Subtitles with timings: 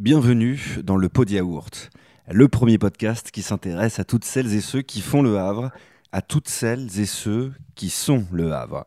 [0.00, 1.90] Bienvenue dans le Pod Yaourt,
[2.30, 5.72] le premier podcast qui s'intéresse à toutes celles et ceux qui font le Havre,
[6.10, 8.86] à toutes celles et ceux qui sont le Havre.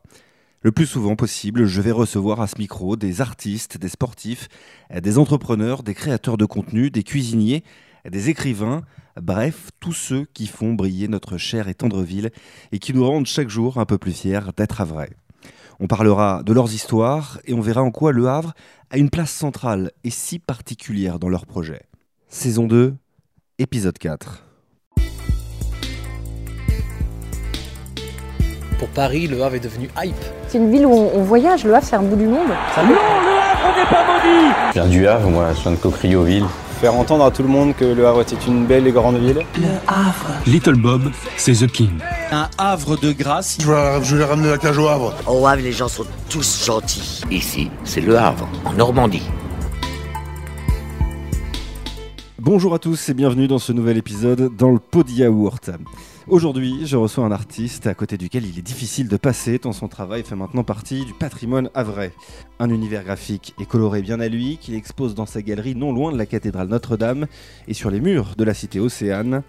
[0.64, 4.48] Le plus souvent possible, je vais recevoir à ce micro des artistes, des sportifs,
[4.92, 7.64] des entrepreneurs, des créateurs de contenu, des cuisiniers,
[8.10, 8.82] des écrivains,
[9.22, 12.32] bref, tous ceux qui font briller notre chère et tendre ville
[12.72, 15.12] et qui nous rendent chaque jour un peu plus fiers d'être à vrai.
[15.80, 18.54] On parlera de leurs histoires et on verra en quoi Le Havre
[18.90, 21.82] a une place centrale et si particulière dans leur projet.
[22.28, 22.94] Saison 2,
[23.60, 24.44] épisode 4.
[28.80, 30.16] Pour Paris, Le Havre est devenu hype.
[30.48, 32.50] C'est une ville où on, on voyage, Le Havre c'est un bout du monde.
[32.76, 36.46] Je viens du Havre, moi, je viens de Cocrioville.
[36.84, 39.40] Faire entendre à tout le monde que Le Havre était une belle et grande ville.
[40.46, 41.92] Little Bob, c'est The King.
[42.30, 43.58] un havre de grâce.
[43.62, 45.14] Je vais, je vais ramener la cage au Havre.
[45.26, 47.22] Au Havre, les gens sont tous gentils.
[47.32, 49.24] Ici, c'est Le Havre, en Normandie.
[52.38, 55.70] Bonjour à tous et bienvenue dans ce nouvel épisode dans le pot de yaourt.
[56.30, 59.90] Aujourd'hui, je reçois un artiste à côté duquel il est difficile de passer tant son
[59.90, 62.14] travail fait maintenant partie du patrimoine havrais.
[62.60, 66.14] Un univers graphique et coloré bien à lui qu'il expose dans sa galerie non loin
[66.14, 67.28] de la cathédrale Notre-Dame
[67.68, 69.44] et sur les murs de la cité Océane.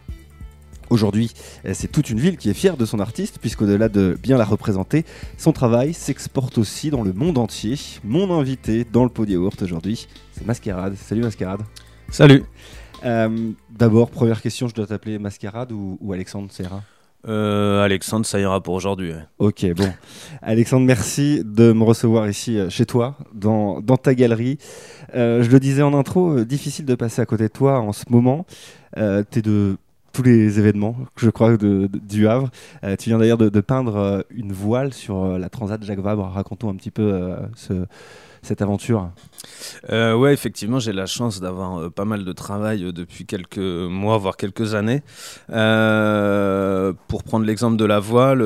[0.90, 1.32] Aujourd'hui,
[1.72, 5.04] c'est toute une ville qui est fière de son artiste, puisqu'au-delà de bien la représenter,
[5.38, 7.78] son travail s'exporte aussi dans le monde entier.
[8.02, 9.26] Mon invité dans le pot
[9.62, 10.96] aujourd'hui, c'est Mascarade.
[10.96, 11.62] Salut Mascarade.
[12.10, 12.42] Salut.
[13.04, 16.82] Euh, D'abord, première question, je dois t'appeler Mascarade ou, ou Alexandre Serra
[17.26, 19.12] Euh, Alexandre, ça ira pour aujourd'hui.
[19.12, 19.24] ouais.
[19.38, 19.88] Ok, bon.
[20.42, 24.58] Alexandre, merci de me recevoir ici euh, chez toi, dans, dans ta galerie.
[25.14, 27.92] Euh, je le disais en intro, euh, difficile de passer à côté de toi en
[27.92, 28.46] ce moment.
[28.96, 29.00] Tu
[29.38, 29.76] es de
[30.12, 32.50] tous les événements, je crois, de, de- du Havre.
[33.00, 36.30] Tu viens d'ailleurs de, de peindre une voile sur la Transat Jacques Vabre.
[36.32, 37.86] Racontons un petit peu ce-
[38.44, 39.10] cette aventure.
[39.90, 43.58] Euh, ouais, effectivement, j'ai la chance d'avoir euh, pas mal de travail euh, depuis quelques
[43.58, 45.02] mois, voire quelques années.
[45.50, 48.44] Euh, pour prendre l'exemple de la voile,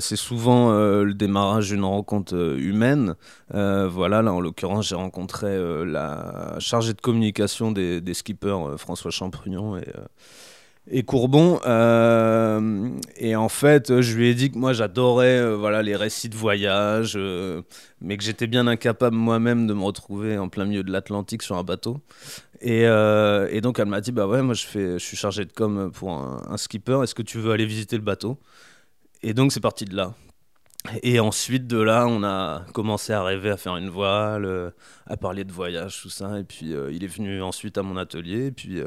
[0.00, 3.16] c'est souvent le démarrage d'une rencontre humaine.
[3.52, 9.86] Voilà, là, en l'occurrence, j'ai rencontré la chargée de communication des, skippers, François Champrignon et,
[10.90, 11.60] et Courbon.
[11.66, 16.28] Euh, et en fait, je lui ai dit que moi, j'adorais euh, voilà, les récits
[16.28, 17.14] de voyage.
[17.16, 17.62] euh,
[18.00, 21.56] mais que j'étais bien incapable moi-même de me retrouver en plein milieu de l'Atlantique sur
[21.56, 22.00] un bateau.
[22.60, 22.86] Et,
[23.60, 26.12] donc elle m'a dit bah ouais moi je fais je suis chargé de com pour
[26.12, 27.02] un, un skipper.
[27.02, 28.38] Est-ce que tu veux aller visiter le bateau?
[29.22, 30.14] Et donc c'est parti de là.
[31.02, 34.72] Et ensuite de là on a commencé à rêver à faire une voile,
[35.06, 36.38] à parler de voyage tout ça.
[36.38, 38.46] Et puis il est venu ensuite à mon atelier.
[38.46, 38.80] Et puis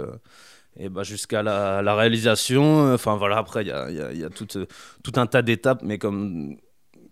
[0.80, 2.94] et bah jusqu'à la, réalisation.
[2.94, 4.66] Enfin voilà après il y a, y y a tout, euh,
[5.04, 6.58] tout un tas d'étapes mais comme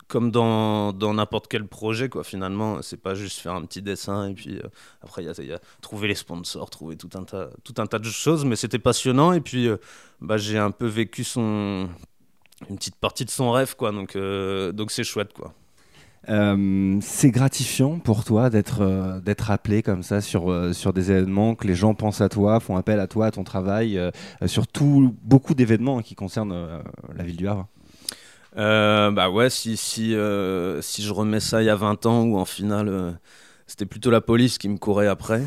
[0.08, 4.34] comme dans n'importe quel projet quoi finalement c'est pas juste faire un petit dessin et
[4.34, 4.68] puis euh,
[5.02, 8.00] après il y y a trouver les sponsors trouver tout un tas tout un tas
[8.00, 9.78] de choses mais c'était passionnant et puis euh,
[10.22, 11.90] bah, j'ai un peu vécu son
[12.70, 15.54] une petite partie de son rêve quoi donc euh, donc c'est chouette quoi
[16.30, 21.56] Euh, c'est gratifiant pour toi d'être euh, appelé comme ça sur, euh, sur des événements,
[21.56, 24.10] que les gens pensent à toi, font appel à toi, à ton travail, euh,
[24.42, 26.82] euh, sur tout, beaucoup d'événements qui concernent
[27.16, 27.68] la ville du Havre.
[28.56, 30.16] Bah ouais, si, si,
[30.82, 33.20] si je remets ça il y a 20 ans, où en finale,
[33.68, 35.44] c'était plutôt la police qui me courait après.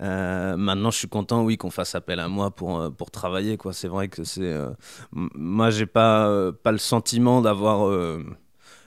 [0.00, 3.56] Maintenant, je suis content, oui, qu'on fasse appel à moi pour, pour travailler.
[3.56, 3.72] quoi.
[3.72, 4.54] C'est vrai que c'est.
[5.12, 7.90] moi, j'ai pas, pas le sentiment d'avoir.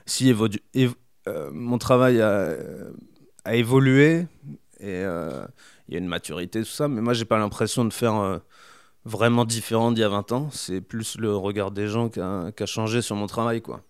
[0.05, 0.95] si évo- év-
[1.27, 2.55] euh, mon travail a,
[3.53, 4.27] évolué
[4.79, 5.45] et euh,
[5.88, 8.15] il y a une maturité, tout ça, mais moi, j'ai pas l'impression de faire.
[8.15, 8.39] euh,
[9.07, 10.49] vraiment différent d'il y a 20 ans.
[10.51, 13.81] C'est plus le regard des gens qui a, qui a changé sur mon travail, quoi.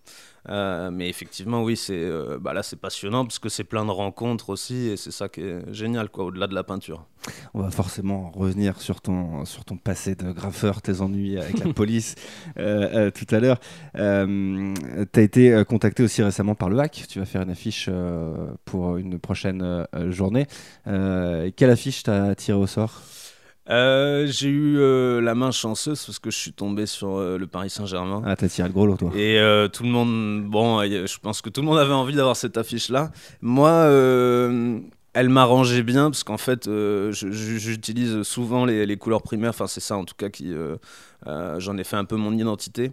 [0.50, 3.92] Euh, mais effectivement, oui, c'est euh, bah là, c'est passionnant parce que c'est plein de
[3.92, 7.06] rencontres aussi et c'est ça qui est génial, quoi, au-delà de la peinture.
[7.54, 11.74] On va forcément revenir sur ton, sur ton passé de graffeur, tes ennuis avec la
[11.74, 12.16] police
[12.58, 13.60] euh, tout à l'heure.
[13.96, 17.06] Tu as été contacté aussi récemment par le HAC.
[17.10, 17.90] Tu vas faire une affiche
[18.64, 20.48] pour une prochaine journée.
[20.86, 23.02] Quelle affiche t'as tiré au sort?
[23.70, 27.48] Euh, j'ai eu euh, la main chanceuse parce que je suis tombé sur euh, le
[27.48, 28.22] Paris Saint-Germain.
[28.26, 29.12] Ah, t'as tiré le gros lot, toi.
[29.16, 29.40] Et
[29.74, 33.12] tout le monde, bon, je pense que tout le monde avait envie d'avoir cette affiche-là.
[33.42, 33.86] Moi,
[35.14, 36.70] elle m'arrangeait bien parce qu'en fait,
[37.12, 39.50] j'utilise souvent les, les couleurs primaires.
[39.50, 40.54] Enfin, c'est ça en tout cas qui,
[41.26, 42.92] j'en ai fait un peu mon identité.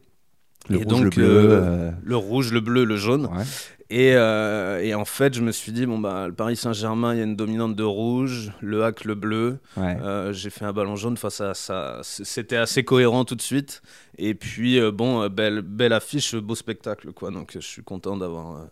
[0.70, 1.90] Le Et rouge, donc, le bleu.
[2.02, 3.26] Le rouge, le bleu, le jaune.
[3.26, 3.44] ouais.
[3.90, 7.18] Et, euh, et, en fait, je me suis dit, bon, bah, le Paris Saint-Germain, il
[7.18, 9.58] y a une dominante de rouge, le hack, le bleu.
[9.78, 12.00] Euh, j'ai fait un ballon jaune à ça.
[12.02, 13.82] C'était assez cohérent tout de suite.
[14.16, 17.30] Et puis, euh, bon, belle, belle affiche, beau spectacle, quoi.
[17.30, 18.66] Donc, je suis content d'avoir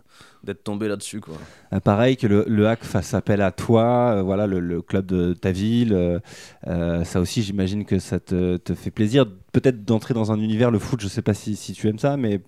[0.44, 1.20] d'être tombé là-dessus.
[1.20, 1.34] Quoi.
[1.80, 6.20] pareil que le, le, hack fasse appel à toi, voilà, le, club de ta ville.
[6.64, 9.26] ça aussi, j'imagine que ça te, te fait plaisir.
[9.52, 12.16] Peut-être d'entrer dans un univers, le foot, je sais pas si, si tu aimes ça,
[12.16, 12.40] mais,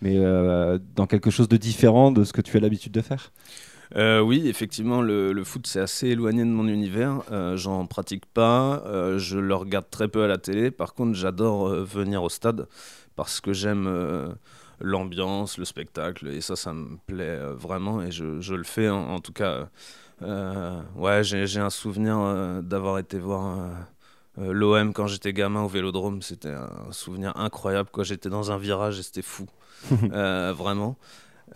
[0.00, 0.16] mais
[0.94, 3.32] dans quelque chose de différent de ce que tu as l'habitude de faire
[3.96, 7.22] euh, oui, effectivement, le, foot c'est assez éloigné de mon univers.
[7.30, 10.70] Euh, J'en pratique pas, euh, je le regarde très peu à la télé.
[10.70, 12.66] Par contre, j'adore euh, venir au stade
[13.16, 14.34] parce que j'aime
[14.80, 18.02] l'ambiance, le spectacle, et ça, ça me plaît vraiment.
[18.02, 19.68] Et je, je le fais en, tout cas.
[20.96, 23.68] ouais, j'ai un souvenir d'avoir été voir.
[24.38, 27.90] L'OM quand j'étais gamin au Vélodrome, c'était un souvenir incroyable.
[28.02, 29.46] J'étais dans un virage et c'était fou,
[29.90, 30.96] vraiment.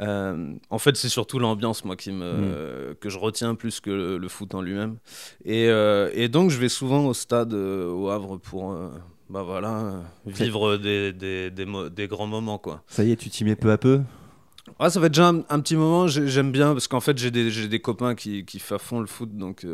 [0.01, 2.95] Euh, en fait, c'est surtout l'ambiance, moi, qui me, mm.
[3.01, 4.97] que je retiens plus que le, foot en lui-même.
[5.45, 8.77] Et, euh, et, donc, je vais souvent au stade euh, au Havre pour
[9.29, 12.59] bah voilà, vivre des, des, des, des, grands moments.
[12.59, 12.83] Quoi.
[12.87, 14.03] Ça y est, tu t'y mets peu à peu?
[14.79, 17.81] Ah, ça fait déjà un, petit moment, j'aime bien, parce qu'en fait, j'ai des, des,
[17.81, 19.67] copains qui, qui font le foot, donc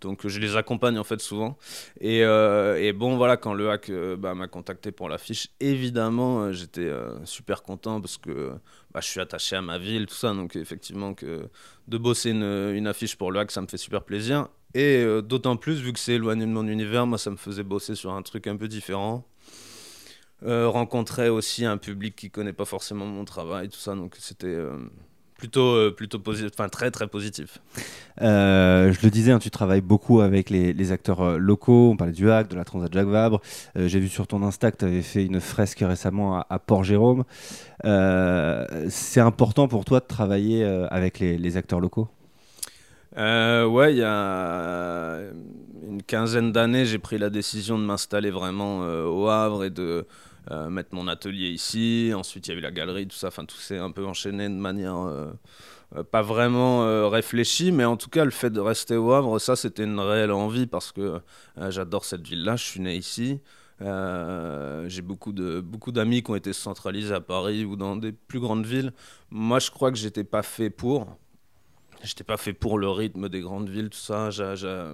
[0.00, 1.56] donc je les accompagne en fait souvent.
[2.00, 6.52] Et, euh, bon voilà, quand le hack euh, bah, m'a contacté pour l'affiche, évidemment euh,
[6.52, 6.90] j'étais
[7.24, 8.52] super content parce que
[8.92, 10.32] bah, je suis attaché à ma ville, tout ça.
[10.34, 11.48] Donc effectivement que
[11.88, 14.48] de bosser une, une affiche pour le hack, ça me fait super plaisir.
[14.74, 17.94] Et d'autant plus vu que c'est éloigné de mon univers, moi ça me faisait bosser
[17.94, 19.26] sur un truc un peu différent.
[20.42, 23.94] rencontrer aussi un public qui connaît pas forcément mon travail, tout ça.
[23.94, 24.56] Donc c'était
[25.38, 27.58] plutôt, euh, plutôt positif, enfin très très positif.
[28.20, 31.90] Euh, je le disais, hein, tu travailles beaucoup avec les, acteurs euh, locaux.
[31.92, 33.40] On parlait du HAC, de la Transat Jacques Vabre.
[33.76, 37.24] J'ai vu sur ton Insta que tu avais fait une fresque récemment à, Port-Jérôme.
[37.84, 42.08] C'est important pour toi de travailler avec les, acteurs locaux?
[43.16, 45.20] Ouais, il y a
[45.88, 50.04] une quinzaine d'années, j'ai pris la décision de m'installer vraiment au Havre et de
[50.50, 52.12] euh, mettre mon atelier ici.
[52.14, 53.28] Ensuite, il y a eu la galerie, tout ça.
[53.28, 55.30] Enfin, tout s'est un peu enchaîné de manière euh,
[55.96, 59.56] euh, pas vraiment réfléchie, mais en tout cas, le fait de rester au Havre, ça,
[59.56, 61.20] c'était une réelle envie parce que
[61.68, 62.56] j'adore cette ville-là.
[62.56, 63.40] Je suis né ici.
[63.80, 68.40] j'ai beaucoup de beaucoup d'amis qui ont été centralisés à Paris ou dans des plus
[68.40, 68.92] grandes villes.
[69.30, 71.18] Moi, je crois que j'étais pas fait pour.
[72.02, 74.30] J'étais pas fait pour le rythme des grandes villes, tout ça.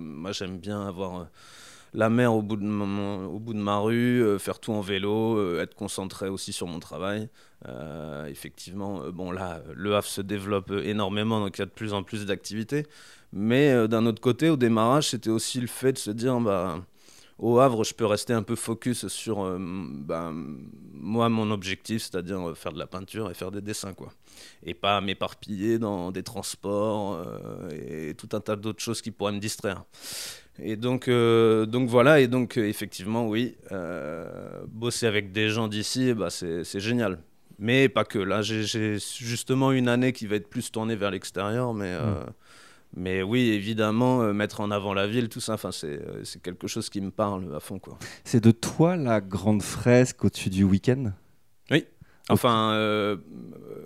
[0.01, 1.29] moi, j'aime bien avoir
[1.95, 5.39] la mer au bout de, au bout de ma rue, euh, faire tout en vélo,
[5.39, 7.29] euh, être concentré aussi sur mon travail.
[7.69, 11.95] Euh, effectivement, bon là, le Havre se développe énormément, donc il y a de plus
[11.95, 12.85] en plus d'activités.
[13.33, 16.81] Mais d'un autre côté, au démarrage, c'était aussi le fait de se dire, bah,
[17.39, 20.33] au Havre, je peux rester un peu focus sur bah,
[20.93, 24.13] moi, mon objectif, c'est-à-dire faire de la peinture et faire des dessins, quoi.
[24.63, 27.25] Et pas m'éparpiller dans des transports
[27.73, 29.85] et tout un tas d'autres choses qui pourraient me distraire.
[30.63, 35.69] Et donc, euh, donc voilà, et donc euh, effectivement, oui, euh, bosser avec des gens
[35.69, 37.19] d'ici, bah, c'est génial.
[37.59, 38.19] Mais pas que.
[38.19, 42.27] Là, j'ai justement une année qui va être plus tournée vers l'extérieur, mais, mm.
[42.97, 47.11] mais oui, évidemment, mettre en avant la ville, tout ça, c'est quelque chose qui me
[47.11, 47.81] parle à fond.
[48.25, 51.13] C'est de toi la grande fresque au-dessus du week-end?
[52.31, 53.17] Enfin, euh,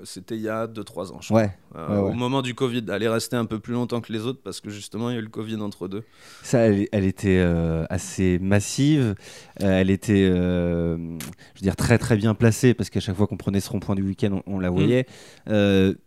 [0.05, 1.47] c'était il y a 2-3 ans, je crois.
[1.75, 2.85] Euh, au moment du Covid.
[2.89, 5.17] Elle est restée un peu plus longtemps que les autres parce que justement, il y
[5.17, 6.05] a eu le Covid entre deux.
[6.45, 9.17] Ça, elle, était euh, assez massive.
[9.57, 13.61] elle était, je veux dire, très très bien placée parce qu'à chaque fois qu'on prenait
[13.61, 14.75] ce rond-point du week-end, on, la mm.
[14.75, 15.07] voyait.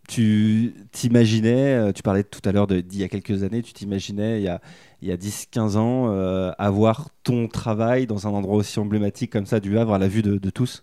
[0.08, 4.44] tu t'imaginais, tu parlais tout à l'heure d'il y a quelques années, tu t'imaginais il
[4.44, 4.60] y a
[5.02, 9.60] il y a 10-15 ans, avoir ton travail dans un endroit aussi emblématique comme ça
[9.60, 10.82] du Havre à la vue de, de tous?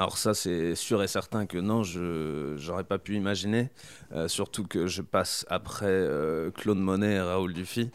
[0.00, 3.68] Alors ça, c'est sûr et certain que non, je n'aurais pas pu imaginer.
[4.12, 7.90] Euh, surtout que je passe après euh, Claude Monet et Raoul Dufy.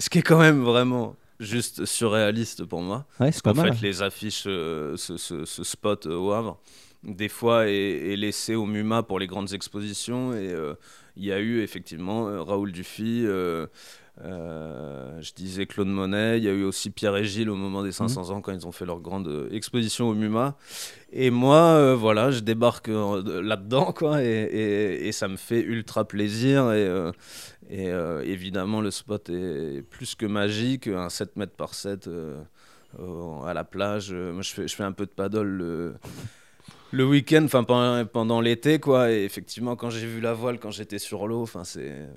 [0.00, 3.06] Ce qui est quand même vraiment juste surréaliste pour moi.
[3.20, 6.58] Ouais, parce qu'en fait, les affiches, euh, ce, spot au Havre,
[7.04, 10.34] des fois est, laissé au MUMA pour les grandes expositions.
[10.34, 10.52] Et
[11.16, 13.68] il y a eu effectivement Raoul Dufy euh,
[14.22, 17.92] je disais Claude Monet, il y a eu aussi Pierre et Gilles au moment des
[17.92, 18.30] 500 mhm.
[18.30, 20.56] ans quand ils ont fait leur grande euh, exposition au MUMA.
[21.12, 26.72] Et moi, euh, voilà, je débarque là-dedans, quoi, et, ça me fait ultra plaisir.
[26.72, 26.88] Et,
[27.70, 27.90] et
[28.24, 32.08] évidemment, le spot est plus que magique, un 7 mètres par 7
[32.98, 34.12] à la plage.
[34.12, 35.94] Moi, je fais, je fais un peu de paddle le,
[36.90, 39.10] le week-end, enfin pendant, pendant l'été, quoi.
[39.12, 42.08] Et effectivement, quand j'ai vu la voile, quand j'étais sur l'eau, enfin c'est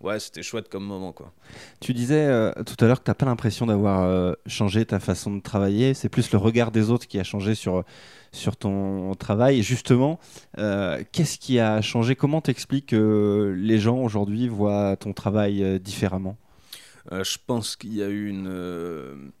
[0.00, 1.32] ouais, c'était chouette comme moment, quoi.
[1.80, 5.00] Tu disais euh, tout à l'heure que tu n'as pas l'impression d'avoir euh, changé ta
[5.00, 7.84] façon de travailler, c'est plus le regard des autres qui a changé sur,
[8.32, 9.58] sur ton travail.
[9.58, 10.18] Et justement,
[10.58, 12.16] euh, qu'est-ce qui a changé?
[12.16, 16.36] Comment t'expliques que les gens aujourd'hui voient ton travail différemment?
[17.10, 19.32] Je pense qu'il y a eu une.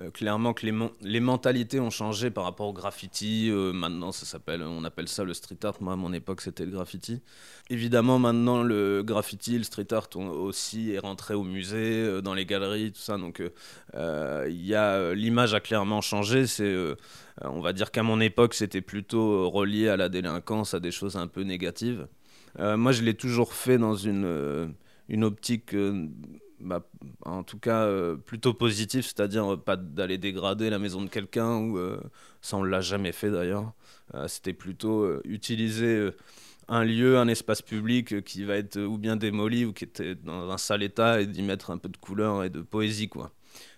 [0.00, 3.50] Euh, clairement que les, les mentalités ont changé par rapport au graffiti.
[3.50, 5.76] Euh, maintenant, ça s'appelle, on appelle ça le street art.
[5.80, 7.20] Moi, à mon époque, c'était le graffiti.
[7.68, 12.46] Évidemment, maintenant, le graffiti, le street art aussi est rentré au musée, euh, dans les
[12.46, 13.18] galeries, tout ça.
[13.18, 13.42] Donc,
[13.94, 16.46] il l'image a clairement changé.
[16.46, 16.74] C'est,
[17.42, 21.16] on va dire qu'à mon époque, c'était plutôt relié à la délinquance, à des choses
[21.16, 22.06] un peu négatives.
[22.58, 24.74] Moi, je l'ai toujours fait dans une
[25.08, 25.74] une optique.
[26.60, 26.86] Bah,
[27.24, 31.56] en tout cas euh, plutôt positif, c'est-à-dire euh, pas d'aller dégrader la maison de quelqu'un,
[31.56, 32.00] ou euh,
[32.42, 33.72] ça on l'a jamais fait d'ailleurs.
[34.26, 36.10] C'était plutôt utiliser
[36.66, 40.50] un lieu, un espace public qui va être ou bien démoli ou qui était dans
[40.50, 43.30] un sale état et d'y mettre un peu de couleur et de poésie quoi.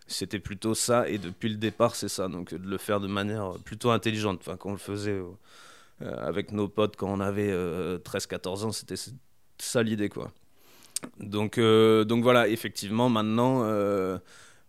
[0.07, 3.59] C'était plutôt ça et depuis le départ c'est ça, donc de le faire de manière
[3.63, 4.39] plutôt intelligente.
[4.41, 5.21] Enfin, quand on le faisait
[6.01, 7.53] avec nos potes quand on avait
[7.99, 8.97] 13-14 ans, c'était
[9.59, 10.33] ça l'idée quoi.
[11.21, 14.19] Donc, euh, donc voilà, effectivement, maintenant, euh,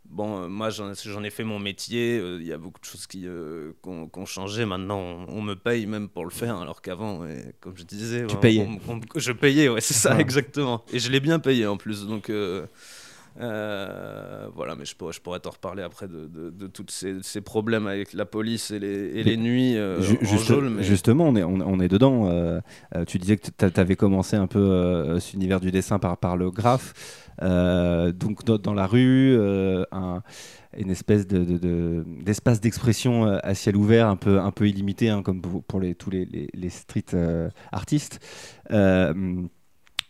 [0.06, 0.92] bon, euh, moi j'en
[1.24, 3.26] ai fait mon métier, euh, il y a beaucoup de choses qui
[3.86, 4.66] ont changé.
[4.66, 8.26] Maintenant, on, on me paye même pour le faire, alors qu'avant, ouais, comme je disais,
[8.28, 8.68] Tu on- payais.
[8.88, 10.22] on- on- je payais, ouais, c'est ça, Ouais.
[10.22, 10.84] exactement.
[10.92, 12.30] Et je l'ai bien payé en plus, donc.
[13.40, 17.16] Euh, voilà, mais je pourrais, je pourrais t'en reparler après de, de, de tous ces,
[17.24, 21.36] ces problèmes avec la police et les, et les nuits euh, en mais- Justement, on
[21.36, 22.30] est, on, on est dedans.
[22.30, 22.60] euh,
[23.08, 26.52] tu disais que tu avais commencé un peu cet univers du dessin par, par le
[26.52, 26.94] graphe.
[27.42, 29.38] Donc, dans, dans la rue,
[29.92, 30.22] un-
[30.78, 35.10] une espèce de- de- de- d'espace d'expression à ciel ouvert, un peu, un peu illimité,
[35.10, 38.20] hein, comme pour, pour les, tous les, les, les street euh, artistes.
[38.72, 39.14] Euh,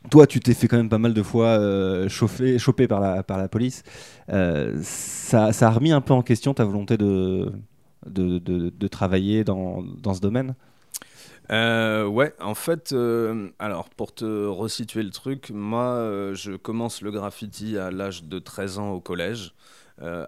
[0.09, 3.47] toi, tu t'es fait quand même pas mal de fois euh, chauffer, choper par la,
[3.47, 3.83] police.
[4.29, 7.51] Euh, ça, a remis un peu en question ta volonté de,
[8.89, 9.83] travailler dans,
[10.13, 10.55] ce domaine?
[11.51, 17.11] Euh, ouais, en fait, euh, alors pour te resituer le truc, moi je commence le
[17.11, 19.53] graffiti à l'âge de 13 ans au collège.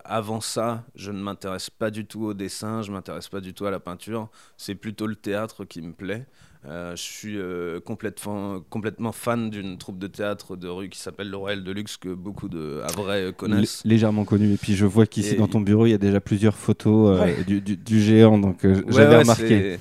[0.06, 3.66] Avant ça, je ne m'intéresse pas du tout au dessin, je m'intéresse pas du tout
[3.66, 4.30] à la peinture.
[4.56, 6.28] C'est plutôt le théâtre qui me plaît.
[6.68, 11.30] Euh, je suis euh, complètement, complètement fan d'une troupe de théâtre de rue qui s'appelle
[11.30, 13.82] le Royal de Luxe que beaucoup de Havrais euh, connaissent.
[13.86, 14.54] Légèrement connu.
[14.54, 17.20] Et puis je vois qu'ici Et- dans ton bureau, il y a déjà plusieurs photos
[17.22, 17.44] Ouais.
[17.46, 19.78] du, du- du géant, donc j'avais remarqué.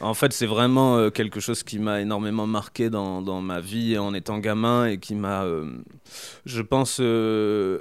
[0.00, 4.14] En fait, c'est vraiment quelque chose qui m'a énormément marqué dans, dans ma vie en
[4.14, 5.72] étant gamin et qui m'a, euh,
[6.46, 7.80] je pense, euh,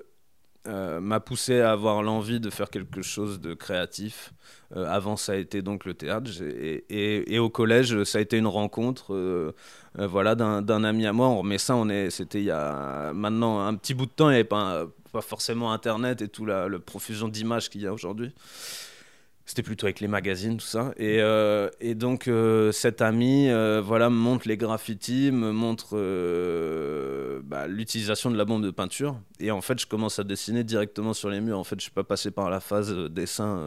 [0.68, 4.34] euh, m'a poussé à avoir l'envie de faire quelque chose de créatif.
[4.76, 6.30] Euh, avant, ça a été donc le théâtre.
[6.42, 6.86] Et,
[7.34, 9.54] et- au collège, ça a été une rencontre euh,
[9.96, 11.28] voilà, d'un ami à moi.
[11.28, 11.76] On remet ça,
[12.10, 15.22] c'était il y a maintenant un petit bout de temps, il n'y avait pas, pas
[15.22, 18.34] forcément Internet et tout la profusion d'images qu'il y a aujourd'hui.
[19.50, 20.92] C'était plutôt avec les magazines, tout ça.
[20.98, 25.98] Et, euh, et donc, euh, cet ami euh, voilà, me montre les graffitis, me montre
[26.52, 29.16] euh, bah, l'utilisation de la bombe de peinture.
[29.40, 31.58] Et en fait, je commence à dessiner directement sur les murs.
[31.58, 33.62] En fait, je suis pas passé par la phase dessin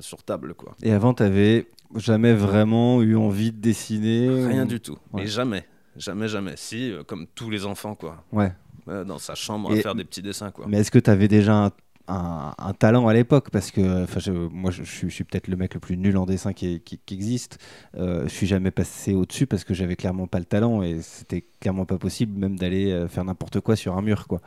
[0.00, 0.54] sur table.
[0.54, 0.76] quoi.
[0.82, 1.66] Et avant, tu n'avais
[1.96, 4.98] jamais vraiment eu envie de dessiner Rien ou- du tout.
[5.12, 5.22] Ouais.
[5.22, 5.64] Mais jamais.
[5.96, 6.52] Jamais, jamais.
[6.56, 8.22] Si, comme tous les enfants, quoi.
[8.32, 8.52] Ouais.
[8.86, 10.66] Dans sa chambre Et- à faire des petits dessins, quoi.
[10.68, 11.70] Mais est-ce que tu avais déjà un,
[12.08, 15.74] un- un talent à l'époque Parce que je- moi, je, je suis, peut-être le mec
[15.74, 17.58] le plus nul en dessin qui, qui- qui existe.
[17.96, 21.44] Euh, je suis jamais passé au-dessus parce que j'avais clairement pas le talent et c'était
[21.60, 24.26] clairement pas possible même d'aller euh, faire n'importe quoi sur un mur.
[24.28, 24.40] quoi.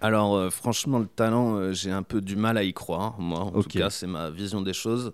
[0.00, 3.18] Alors, euh, franchement, le talent, euh, j'ai un peu du mal à y croire.
[3.20, 5.12] Moi, en tout cas, c'est ma vision des choses.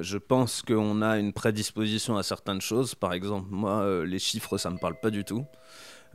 [0.00, 2.94] Je pense qu'on a une prédisposition à certaines choses.
[2.94, 5.44] Par exemple, moi, les chiffres, ça me parle pas du tout.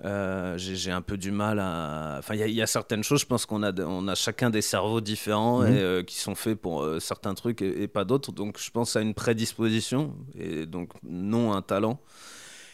[0.03, 2.15] Euh, j'ai un peu du mal à.
[2.17, 4.15] Enfin, il y a- il y, a certaines choses, je pense qu'on a, on a
[4.15, 5.67] chacun des cerveaux différents Mhm.
[5.67, 8.31] et euh, qui sont faits pour euh, certains trucs et, et pas d'autres.
[8.31, 11.99] Donc, je pense à une prédisposition et donc non un talent.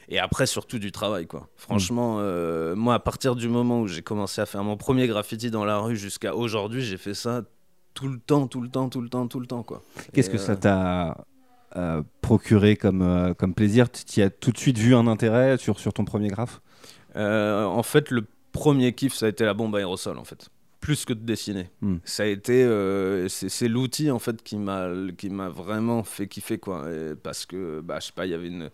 [0.10, 1.50] Et après, surtout du travail, quoi.
[1.58, 5.52] Franchement, euh, moi, à partir du moment où j'ai commencé à faire mon premier graffiti
[5.52, 7.42] dans la rue jusqu'à aujourd'hui, j'ai fait ça
[7.94, 9.82] tout le temps, tout le temps, tout le temps, tout le temps, quoi.
[10.14, 11.26] Qu'est-ce que ça t'a
[12.22, 13.88] procuré comme, comme plaisir?
[13.92, 16.62] Tu as tout de suite vu un intérêt sur, sur ton premier graphe?
[17.18, 20.50] En fait, le premier kiff, ça a été la bombe aérosol, en fait.
[20.80, 21.70] Plus que de dessiner.
[21.82, 21.98] Hmm.
[22.04, 22.64] Ça a été.
[22.64, 26.86] euh, c'est l'outil, en fait, qui m'a qui m'a vraiment fait kiffer, quoi.
[26.92, 28.70] Et parce que, bah, je sais pas, il y avait une.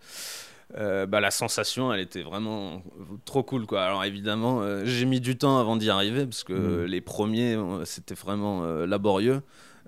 [0.76, 2.82] euh, bah, la sensation, elle était vraiment
[3.24, 3.66] trop cool.
[3.66, 3.82] Quoi.
[3.84, 6.84] Alors évidemment, euh, j'ai mis du temps avant d'y arriver parce que Mm.
[6.86, 9.40] les premiers, euh, c'était vraiment euh, laborieux,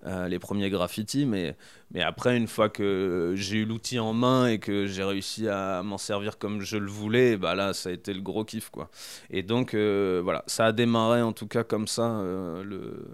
[0.06, 1.26] euh, les premiers graffitis.
[1.26, 1.56] Mais,
[1.90, 5.82] mais après, une fois que j'ai eu l'outil en main et que j'ai réussi à
[5.82, 8.70] m'en servir comme je le voulais, bah là, ça a été le gros kiff.
[8.70, 8.88] Quoi.
[9.30, 12.20] Et donc, euh, voilà, ça a démarré en tout cas comme ça.
[12.20, 13.04] euh, le...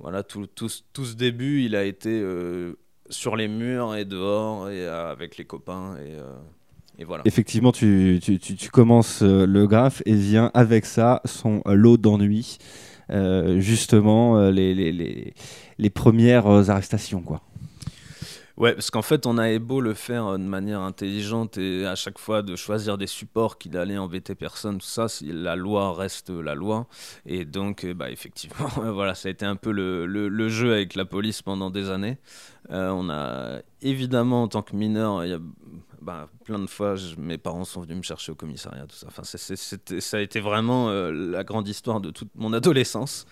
[0.00, 2.20] Voilà, tout, tout, tout ce début, il a été
[3.10, 5.96] sur les murs et dehors et avec les copains.
[6.04, 6.16] Et,
[7.00, 7.22] et voilà.
[7.26, 12.58] Effectivement, tu, tu, tu- commences le graphe et vient avec ça son lot d'ennuis.
[13.08, 15.32] Justement, les, les,
[15.78, 17.40] les premières euh, arrestations, quoi.
[18.56, 21.96] Ouais, parce qu'en fait, on avait beau le faire euh, de manière intelligente et à
[21.96, 26.30] chaque fois de choisir des supports qui allaient embêter personne, tout ça, la loi reste
[26.30, 26.86] la loi.
[27.26, 31.04] Et donc, euh, bah, effectivement, voilà, ça a été un peu le, jeu avec la
[31.04, 32.18] police pendant des années.
[32.70, 35.40] On a évidemment, en tant que mineur, il y a
[36.00, 39.08] bah, plein de fois, mes parents sont venus me chercher au commissariat, tout ça.
[39.08, 43.26] Enfin, ça a été vraiment la grande histoire de toute mon adolescence.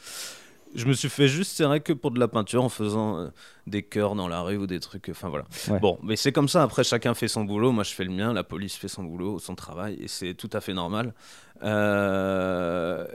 [0.75, 3.29] Je me suis fait juste serrer que pour de la peinture en faisant euh,
[3.67, 5.09] des cœurs dans la rue ou des trucs.
[5.11, 5.45] Enfin voilà.
[5.69, 5.79] Ouais.
[5.81, 6.63] Bon, mais c'est comme ça.
[6.63, 7.73] Après, chacun fait son boulot.
[7.73, 8.33] Moi, je fais le mien.
[8.33, 11.15] La police fait son boulot, son travail, et c'est tout à fait normal.
[11.63, 13.07] Euh,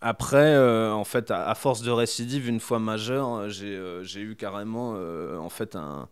[0.00, 4.94] Après, euh, en fait, à, à force de récidive, une fois majeur, j'ai eu carrément,
[5.38, 6.08] en fait, un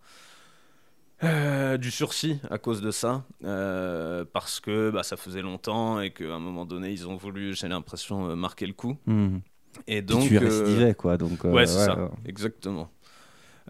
[1.25, 6.11] euh, du sursis à cause de ça, euh, parce que bah, ça faisait longtemps et
[6.11, 8.99] qu'à un moment donné, ils ont voulu, j'ai l'impression, euh, marquer le coup.
[9.06, 9.40] Mhm.
[9.87, 11.17] Et Puis donc, tu euh, récidivais, quoi.
[11.19, 12.09] Donc, euh, ouais, c'est ça, ouais.
[12.25, 12.91] exactement.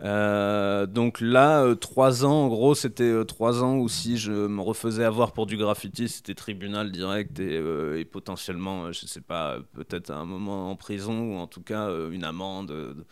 [0.02, 4.32] Euh, donc là, euh, trois ans, en gros, c'était euh, trois ans où si je
[4.32, 7.56] me refaisais avoir pour du graffiti, c'était tribunal direct et,
[8.00, 12.24] et potentiellement, je sais pas, peut-être un moment en prison ou en tout cas une
[12.24, 12.68] amende.
[12.68, 13.06] de-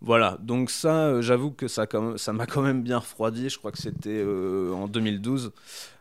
[0.00, 1.86] Voilà, donc ça, j'avoue que ça
[2.16, 3.48] ça m'a quand même bien refroidi.
[3.50, 5.52] Je crois que c'était en 2012.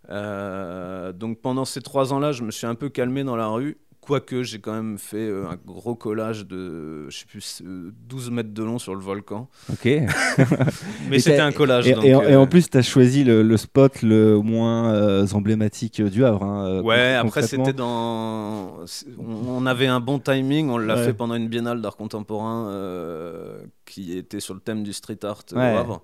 [0.10, 3.78] Euh, donc pendant ces trois ans-là, je me suis un peu calmé dans la rue.
[4.06, 8.32] Quoique j'ai quand même fait euh, un gros collage de, je sais plus, euh, 12
[8.32, 9.48] mètres de long sur le volcan.
[9.72, 9.86] Ok.
[11.10, 11.88] Mais c'était un collage.
[11.88, 14.40] Et, donc, et en, et en euh, plus, tu as choisi le, le spot le
[14.40, 16.44] moins euh, emblématique du Havre.
[16.44, 18.80] hein, euh, Ouais, après c'était dans.
[19.20, 21.06] On avait un bon timing, on l'a Ouais.
[21.06, 25.44] fait pendant une biennale d'art contemporain euh, qui était sur le thème du street art
[25.54, 25.74] euh, Ouais.
[25.76, 26.02] au Havre.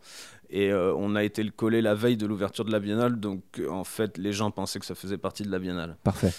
[0.52, 3.44] Et euh, on a été le coller la veille de l'ouverture de la biennale, donc
[3.60, 5.96] euh, en fait les gens pensaient que ça faisait partie de la biennale.
[6.04, 6.32] Parfait.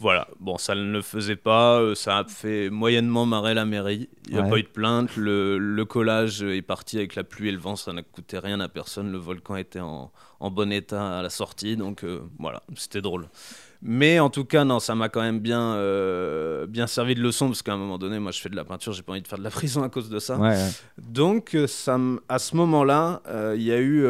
[0.00, 4.08] Voilà, bon, ça ne le faisait pas, euh, ça a fait moyennement marrer la mairie.
[4.28, 4.50] Il n'y a Ouais.
[4.50, 7.74] pas eu de plainte, le, le collage est parti avec la pluie et le vent,
[7.74, 9.10] ça n'a coûté rien à personne.
[9.10, 13.28] Le volcan était en, en bon état à la sortie, donc euh, voilà, c'était drôle.
[13.82, 17.46] Mais en tout cas, non, ça m'a quand même bien, euh, bien servi de leçon,
[17.46, 19.28] parce qu'à un moment donné, moi je fais de la peinture, j'ai pas envie de
[19.28, 20.36] faire de la prison à cause de ça.
[20.36, 20.68] Ouais, ouais.
[20.98, 24.04] Donc, ça, à ce moment-là, euh, il y a eu,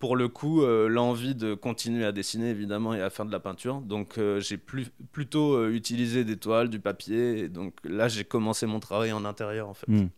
[0.00, 3.38] pour le coup, euh, l'envie de continuer à dessiner, évidemment, et à faire de la
[3.38, 3.82] peinture.
[3.82, 7.38] Donc, euh, j'ai plus, plutôt euh, utilisé des toiles, du papier.
[7.40, 9.86] Et donc, là, j'ai commencé mon travail en intérieur, en fait.
[9.88, 10.08] Mm.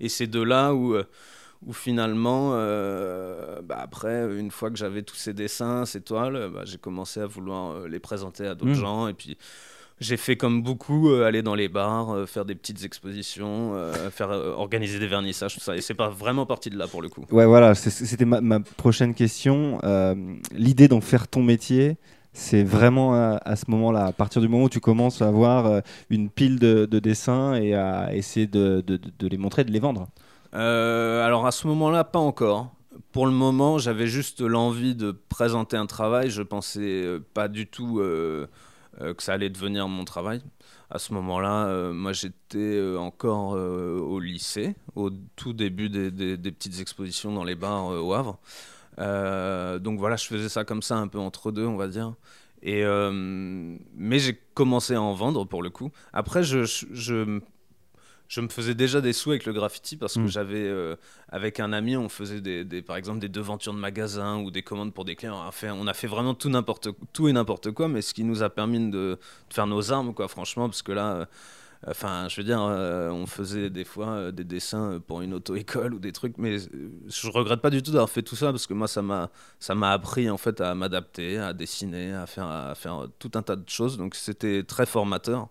[0.00, 0.96] Et c'est de là où,
[1.66, 2.52] où finalement,
[3.62, 7.26] bah, après, une fois que j'avais tous ces dessins, ces toiles, bah, j'ai commencé à
[7.26, 8.74] vouloir les présenter à d'autres Mm.
[8.74, 9.08] gens.
[9.08, 9.36] Et puis,
[10.00, 14.10] j'ai fait comme beaucoup, euh, aller dans les bars, euh, faire des petites expositions, euh,
[14.10, 15.76] faire organiser des vernissages, tout ça.
[15.76, 17.24] Et c'est pas vraiment parti de là pour le coup.
[17.30, 19.78] Ouais, voilà, c'était ma, ma prochaine question.
[20.52, 21.96] L'idée d'en faire ton métier,
[22.32, 25.82] c'est vraiment à, à ce moment-là, à partir du moment où tu commences à avoir
[26.10, 29.70] une pile de, de dessins et à essayer de, de- de- de les montrer, de
[29.72, 30.08] les vendre.
[30.52, 32.70] Alors à ce moment-là, pas encore.
[33.12, 36.30] Pour le moment, j'avais juste l'envie de présenter un travail.
[36.30, 38.46] Je pensais pas du tout euh,
[38.98, 40.42] que ça allait devenir mon travail.
[40.90, 46.10] À ce moment-là, euh, moi j'étais euh, encore euh, au lycée, au tout début des,
[46.10, 48.38] des- petites expositions dans les bars euh, au Havre.
[48.98, 52.14] Euh, donc voilà, je faisais ça comme ça, un peu entre deux, on va dire.
[52.62, 53.10] Et, euh,
[53.94, 55.90] mais j'ai commencé à en vendre pour le coup.
[56.12, 57.40] Après, je-
[58.30, 60.28] je me faisais déjà des sous avec le graffiti parce que Mm.
[60.28, 60.94] j'avais, euh,
[61.28, 64.62] avec un ami, on faisait des, des- par exemple des devantures de magasins ou des
[64.62, 65.36] commandes pour des clients.
[65.44, 68.14] On a fait, on a fait vraiment tout, n'importe, tout et n'importe quoi, mais ce
[68.14, 69.18] qui nous a permis de, de
[69.50, 71.12] faire nos armes, quoi, franchement, parce que là.
[71.14, 71.24] euh,
[71.86, 75.94] Enfin, je veux dire, euh, on faisait des fois euh, des dessins pour une auto-école
[75.94, 78.74] ou des trucs, mais je regrette pas du tout d'avoir fait tout ça parce que
[78.74, 82.74] moi, ça m'a, ça m'a appris en fait à m'adapter, à dessiner, à faire, à
[82.74, 83.96] faire tout un tas de choses.
[83.96, 85.48] Donc, c'était très formateur,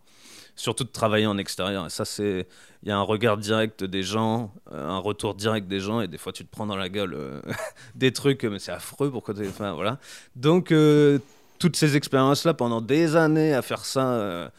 [0.60, 1.86] surtout de travailler en extérieur.
[1.86, 2.48] Et ça, c'est,
[2.84, 6.08] il y a un regard direct des gens, euh, un retour direct des gens, et
[6.08, 7.41] des fois, tu te prends dans la gueule euh,
[7.95, 9.10] des trucs, mais c'est affreux.
[9.10, 9.98] Pourquoi t'es- Enfin, voilà.
[10.36, 11.19] Donc, euh,
[11.60, 14.12] toutes ces expériences-là pendant des années à faire ça.
[14.13, 14.50] euh,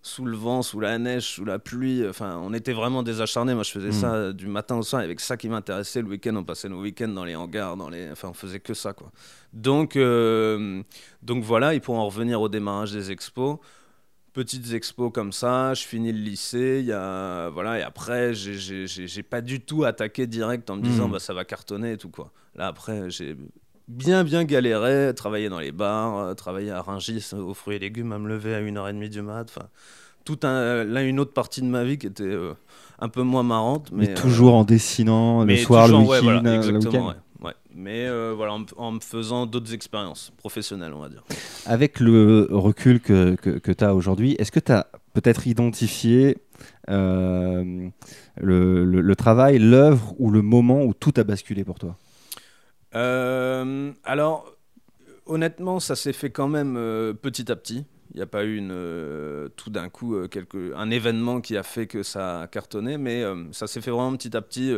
[0.00, 2.06] sous le vent, sous la neige, sous la pluie.
[2.08, 3.52] Enfin, on était vraiment des acharnés.
[3.52, 3.92] Moi, je faisais Mm.
[3.92, 5.02] ça du matin au soir.
[5.02, 6.00] Avec ça qui m'intéressait.
[6.02, 8.08] Le week-end, on passait nos week-ends dans les hangars, dans les.
[8.12, 9.10] Enfin, on faisait que ça, quoi.
[9.52, 10.82] Donc, euh,
[11.20, 11.74] donc voilà.
[11.74, 13.58] Et pour en revenir au démarrage des expos,
[14.32, 15.74] petites expos comme ça.
[15.74, 16.82] Je finis le lycée.
[16.82, 17.78] Y a voilà.
[17.78, 21.12] Et après, j'ai- pas du tout attaqué direct en me disant Mm.
[21.12, 22.30] bah ça va cartonner et tout quoi.
[22.54, 23.36] Là après, j'ai
[23.88, 28.12] bien bien galéré, travailler dans les bars, euh, travailler à Rungis aux fruits et légumes,
[28.12, 29.68] à me lever à 1h30 du mat, enfin
[30.24, 32.52] tout un là une autre partie de ma vie qui était euh,
[32.98, 36.18] un peu moins marrante Mais, mais, euh, toujours en dessinant le soir, toujours, le ouais,
[36.20, 36.40] week-end.
[36.42, 37.20] voilà, exactement, week-end.
[37.42, 37.54] Ouais.
[37.74, 41.24] Mais euh, voilà, en, me- en me faisant d'autres expériences professionnelles, on va dire.
[41.66, 46.38] Avec le recul que, que, tu as aujourd'hui, est-ce que tu as peut-être identifié
[46.90, 47.88] euh,
[48.40, 51.96] le, le- le travail, l'œuvre ou le moment où tout a basculé pour toi?
[52.94, 54.54] Euh, alors,
[55.26, 56.74] honnêtement, ça s'est fait quand même
[57.20, 57.84] petit à petit.
[58.14, 61.86] Il n'y a pas eu une, tout d'un coup quelque, un événement qui a fait
[61.86, 63.22] que ça a cartonné, mais
[63.52, 64.72] ça s'est fait vraiment petit à petit.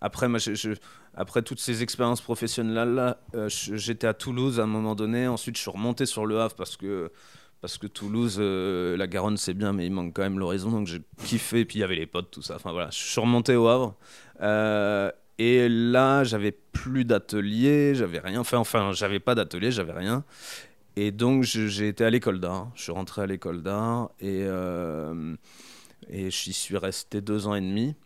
[0.00, 0.74] Après, moi, je- je-
[1.16, 5.28] après toutes ces expériences professionnelles-là, euh, j'étais à Toulouse à un moment donné.
[5.28, 7.12] Ensuite, je suis remonté sur Le Havre parce que,
[7.60, 10.70] parce que Toulouse, euh, la Garonne, c'est bien, mais il manque quand même l'horizon.
[10.70, 11.64] Donc, j'ai kiffé.
[11.64, 12.56] Puis, il y avait les potes, tout ça.
[12.56, 13.94] Enfin, voilà, je suis remonté au Havre.
[14.40, 18.40] Euh, et là, j'avais plus d'atelier, j'avais rien.
[18.40, 20.24] Enfin, enfin, j'avais pas d'atelier, j'avais rien.
[20.96, 22.70] Et donc, j'ai été à l'école d'art.
[22.74, 24.46] Je suis rentré à l'école d'art et,
[26.08, 27.96] et j'y suis resté deux ans et demi.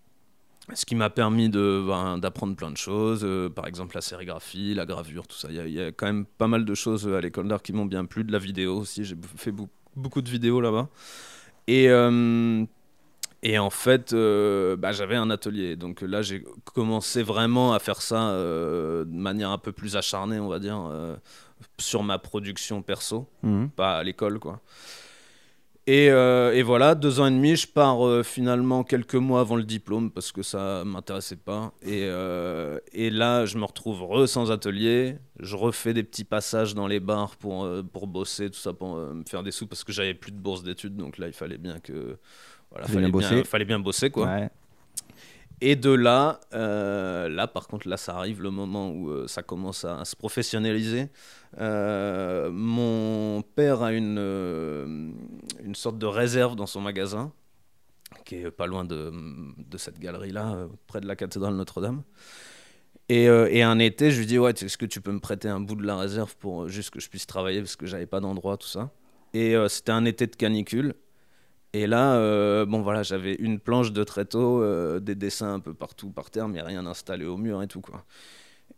[0.75, 4.75] Ce qui m'a permis de, ben, d'apprendre plein de choses, euh, par exemple la sérigraphie,
[4.75, 5.49] la gravure, tout ça.
[5.51, 7.49] Il y, a- il y a quand même pas mal de choses euh, à l'école
[7.49, 9.05] d'art qui m'ont bien plu, de la vidéo aussi.
[9.05, 9.53] J'ai fait
[9.97, 10.89] beaucoup de vidéos là-bas.
[11.67, 12.65] Et, euh,
[13.43, 15.77] et en fait, euh, bah, j'avais un atelier.
[15.77, 20.49] Donc là, j'ai commencé vraiment à faire ça de manière un peu plus acharnée, on
[20.49, 20.79] va dire,
[21.79, 23.71] sur ma production perso, Mhm.
[23.71, 24.61] pas à l'école, quoi.
[25.91, 29.57] Et, euh, et voilà, deux ans et demi, je pars euh, finalement quelques mois avant
[29.57, 31.73] le diplôme parce que ça m'intéressait pas.
[31.81, 35.17] Et, euh, et là, je me retrouve re sans atelier.
[35.41, 39.23] Je refais des petits passages dans les bars pour, pour bosser, tout ça, pour me
[39.27, 40.95] faire des sous parce que j'avais plus de bourse d'études.
[40.95, 42.19] Donc là, il fallait bien que.
[42.71, 43.45] Voilà, Fallait bien bien, bosser.
[43.45, 44.27] fallait bien bosser, quoi.
[44.27, 44.51] Ouais.
[45.61, 49.43] Et de là, euh, là par contre, là ça arrive le moment où euh, ça
[49.43, 51.09] commence à, se professionnaliser.
[51.59, 55.15] Euh, mon père a une,
[55.65, 57.33] une sorte de réserve dans son magasin,
[58.25, 59.13] qui est pas loin de,
[59.59, 62.03] de cette galerie-là, près de la cathédrale Notre-Dame.
[63.09, 65.61] Et, et un été, je lui dis, ouais, est-ce que tu peux me prêter un
[65.61, 68.59] bout de la réserve pour juste que je puisse travailler, parce que j'avais pas d'endroit,
[68.59, 68.91] tout ça?
[69.33, 70.95] Et c'était un été de canicule.
[71.75, 75.75] Et là, euh, bon voilà, j'avais une planche de tréteau, euh, des dessins un peu
[75.75, 78.05] partout par terre, mais rien installé au mur et tout quoi.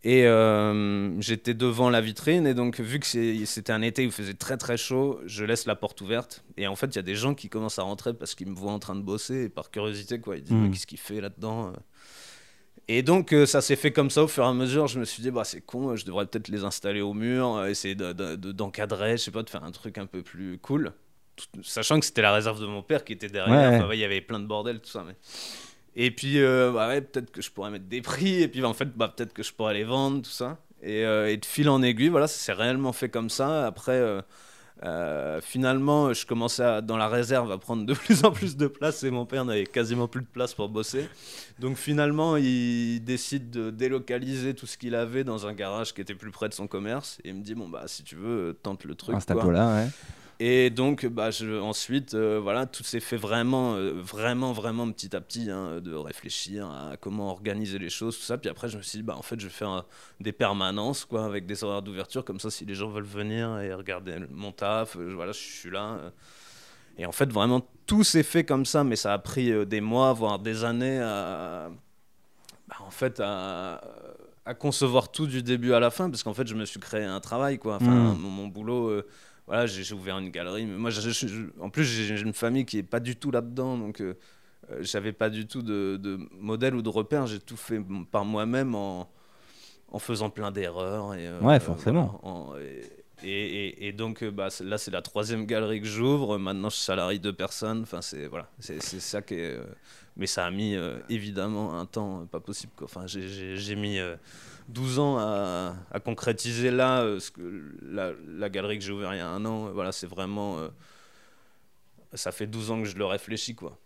[0.03, 4.11] Et euh, j'étais devant la vitrine et donc vu que c'était un été où il
[4.11, 7.03] faisait très très chaud, je laisse la porte ouverte et en fait il y a
[7.03, 9.49] des gens qui commencent à rentrer parce qu'ils me voient en train de bosser et
[9.49, 11.77] par curiosité quoi, ils disent mais qu'est-ce qu'il fait là-dedans euh?
[12.87, 14.87] Et donc euh, ça s'est fait comme ça au fur et à mesure.
[14.87, 17.67] Je me suis dit bah c'est con, je devrais peut-être les installer au mur, euh,
[17.67, 20.57] essayer de- de- de- d'encadrer, je sais pas, de faire un truc un peu plus
[20.57, 20.91] cool.
[21.51, 23.71] Tout- sachant que c'était la réserve de mon père qui était derrière.
[23.71, 23.77] Ouais.
[23.77, 25.03] Enfin, ouais, il y avait plein de bordel tout ça.
[25.05, 25.15] Mais...
[25.95, 28.41] Et puis euh, bah ouais, peut-être que je pourrais mettre des prix.
[28.41, 30.57] Et puis en fait bah peut-être que je pourrais les vendre tout ça.
[30.83, 33.65] Et, euh, et de fil en aiguille, voilà, ça s'est réellement fait comme ça.
[33.67, 33.93] Après.
[34.83, 38.65] euh, finalement, je commençais à- dans la réserve à prendre de plus en plus de
[38.65, 41.07] place et mon père n'avait quasiment plus de place pour bosser.
[41.59, 46.15] Donc finalement, il décide de délocaliser tout ce qu'il avait dans un garage qui était
[46.15, 48.85] plus près de son commerce et il me dit bon bah si tu veux tente
[48.85, 49.09] le truc.
[49.11, 49.17] quoi.
[49.17, 49.87] Installe-toi là, ouais.
[50.43, 55.15] Et donc bah je, ensuite euh, voilà tout s'est fait vraiment euh, vraiment vraiment petit
[55.15, 58.39] à petit hein, de réfléchir à comment organiser les choses tout ça.
[58.39, 59.81] Puis après je me suis dit bah en fait je vais faire euh,
[60.19, 63.71] des permanences quoi avec des horaires d'ouverture comme ça si les gens veulent venir et
[63.71, 65.99] regarder mon taf euh, voilà je suis là.
[66.97, 70.11] Et en fait, vraiment, tout s'est fait comme ça, mais ça a pris des mois,
[70.11, 71.69] voire des années à,
[72.67, 73.81] bah, en fait, à,
[74.45, 77.05] à concevoir tout du début à la fin, parce qu'en fait, je me suis créé
[77.05, 77.75] un travail, quoi.
[77.75, 78.17] Enfin, Mm.
[78.19, 79.07] mon, mon boulot, euh,
[79.51, 80.65] voilà, j'ai ouvert une galerie.
[80.65, 83.31] Mais moi, je- je- je- en plus, j'ai une famille qui est pas du tout
[83.31, 84.13] là-dedans, donc euh,
[84.71, 87.27] euh, j'avais pas du tout de, de modèle ou de repère.
[87.27, 89.09] J'ai tout fait par moi-même en,
[89.91, 91.13] en faisant plein d'erreurs.
[91.15, 92.19] et, euh, Ouais, forcément.
[92.23, 92.81] en- et,
[93.23, 96.37] et- et- et donc, euh, bah, là, c'est la troisième galerie que j'ouvre.
[96.37, 97.81] Maintenant, je salarie deux personnes.
[97.81, 99.57] Enfin, c'est voilà, c'est ça qui est.
[99.57, 99.65] euh,
[100.17, 102.73] mais ça a mis euh, évidemment un temps euh, pas possible.
[102.75, 102.85] quoi.
[102.85, 103.99] Enfin, j'ai- mis
[104.67, 107.19] 12 ans à, concrétiser là euh,
[107.81, 109.67] la galerie que j'ai ouverte il y a un an.
[109.67, 110.59] euh, Voilà, c'est vraiment.
[110.59, 110.69] euh,
[112.13, 113.77] ça fait 12 ans que je le réfléchis, quoi.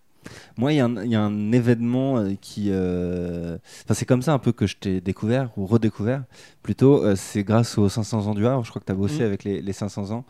[0.57, 2.67] Moi, il y, a un- il y a un événement euh, qui.
[2.71, 6.23] euh, Enfin, c'est comme ça un peu que je t'ai découvert, ou redécouvert
[6.63, 7.03] plutôt.
[7.03, 8.63] euh, c'est grâce aux 500 ans du Havre.
[8.63, 9.25] Je crois que tu as bossé Mhm.
[9.25, 10.25] avec les, les 500 ans.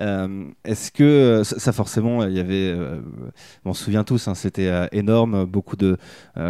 [0.00, 1.42] Euh, Est-ce que.
[1.44, 2.74] Ça, forcément, il y avait.
[3.64, 5.44] on se souvient tous, hein, c'était énorme.
[5.46, 5.96] Beaucoup de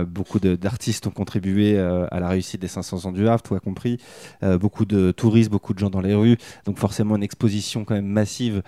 [0.09, 3.99] beaucoup d'artistes ont contribué à la réussite des 500 ans du Havre, toi compris.
[4.43, 6.37] Euh, beaucoup de touristes, beaucoup de gens dans les rues.
[6.65, 8.63] Donc, forcément, une exposition quand même massive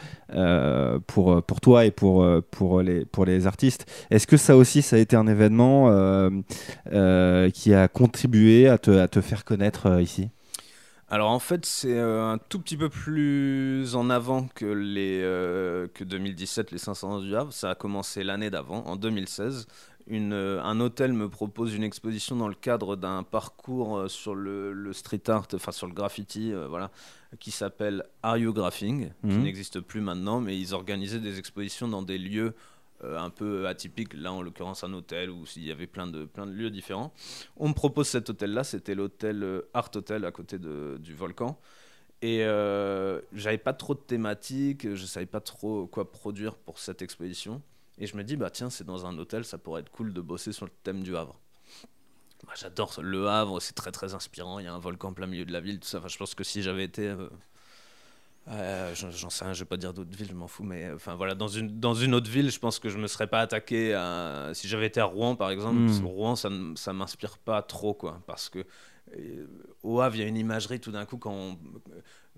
[1.07, 3.87] pour, pour toi et pour, pour, les, pour les artistes.
[4.18, 6.28] Est-ce que ça aussi, ça a été un événement euh,
[6.92, 10.28] euh, qui a contribué à te, à te faire connaître euh, ici?
[11.09, 16.02] Alors en fait, c'est un tout petit peu plus en avant que, les, euh, que
[16.02, 17.52] 2017, les 500 ans du Havre.
[17.52, 19.68] Ça a commencé l'année d'avant, en 2016.
[20.09, 24.72] Une, euh, un hôtel me propose une exposition dans le cadre d'un parcours sur le,
[24.72, 26.90] le street art, enfin sur le graffiti, euh, voilà,
[27.38, 29.42] qui s'appelle Are You Graphing, qui Mhm.
[29.44, 32.54] n'existe plus maintenant, mais ils organisaient des expositions dans des lieux
[33.04, 36.24] euh, un peu atypiques, là en l'occurrence un hôtel où il y avait plein de,
[36.24, 37.12] plein de lieux différents.
[37.56, 41.58] On me propose cet hôtel-là, c'était l'hôtel euh, Art Hotel à côté de- du volcan.
[42.20, 47.00] Et euh, j'avais pas trop de thématiques, je savais pas trop quoi produire pour cette
[47.02, 47.62] exposition.
[47.98, 50.20] Et je me dis, bah tiens, c'est dans un hôtel, ça pourrait être cool de
[50.20, 51.40] bosser sur le thème du Havre.
[52.54, 54.58] J'adore le Havre, c'est très très inspirant.
[54.58, 55.98] Il y a un volcan plein milieu de la ville, tout ça.
[55.98, 57.08] Enfin, je pense que si j'avais été.
[57.08, 57.28] euh,
[58.50, 61.14] euh, j'en sais rien, je vais pas dire d'autres villes, je m'en fous, mais enfin
[61.16, 63.92] voilà, dans une, dans une autre ville, je pense que je me serais pas attaqué
[63.94, 64.50] à.
[64.54, 65.87] Si j'avais été à Rouen par exemple, Mm.
[65.87, 68.64] parce que Rouen ça, ne- ça m'inspire pas trop, quoi, parce que
[69.16, 69.46] euh,
[69.82, 71.58] au Havre, il y a une imagerie tout d'un coup quand on-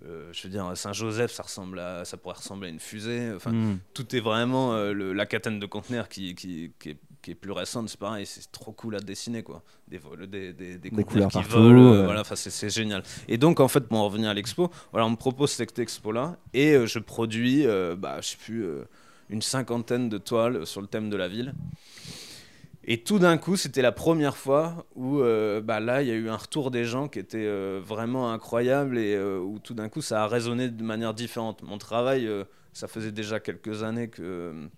[0.04, 3.32] euh, je veux dire, Saint-Joseph, ça, ressemble à, ça pourrait ressembler à une fusée.
[3.34, 3.78] Enfin, Mm.
[3.92, 7.34] tout est vraiment euh, le- la catène de conteneurs qui, qui, qui est, qui est
[7.34, 9.62] plus récente, c'est pareil, c'est trop cool à dessiner, quoi.
[9.88, 13.02] Des, vol- des, des, couleurs qui partout, volent, euh, voilà, c'est- génial.
[13.28, 16.36] Et donc, en fait, pour en revenir à l'expo, voilà, on me propose cette expo-là
[16.54, 18.84] et euh, je produis, euh, bah, je sais plus, euh,
[19.28, 21.54] une cinquantaine de toiles sur le thème de la ville.
[22.84, 25.18] Et tout d'un coup, c'était la première fois où
[25.62, 27.46] bah là, il y a eu un retour des gens qui était
[27.78, 31.62] vraiment incroyable et où tout d'un coup, ça a résonné de manière différente.
[31.62, 32.28] Mon travail,
[32.72, 34.68] ça faisait déjà quelques années que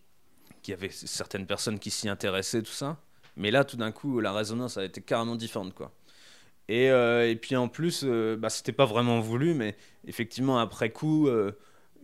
[0.62, 2.96] qu'il y avait certaines personnes qui s'y intéressaient, tout ça.
[3.37, 5.92] Mais là, tout d'un coup, la résonance a été carrément différente, quoi.
[6.68, 10.90] Et, euh, et puis en plus, euh, bah, c'était pas vraiment voulu, mais effectivement, après
[10.90, 11.53] coup, euh,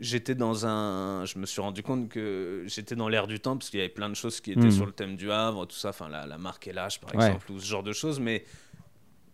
[0.01, 1.25] j'étais dans un.
[1.25, 3.93] Je me suis rendu compte que j'étais dans l'air du temps, parce qu'il y avait
[3.93, 4.71] plein de choses qui étaient Mhm.
[4.73, 7.27] sur le thème du Havre, tout ça, enfin la, la marque et l'âge, par Ouais.
[7.27, 8.19] exemple, ou ce genre de choses.
[8.21, 8.45] Mais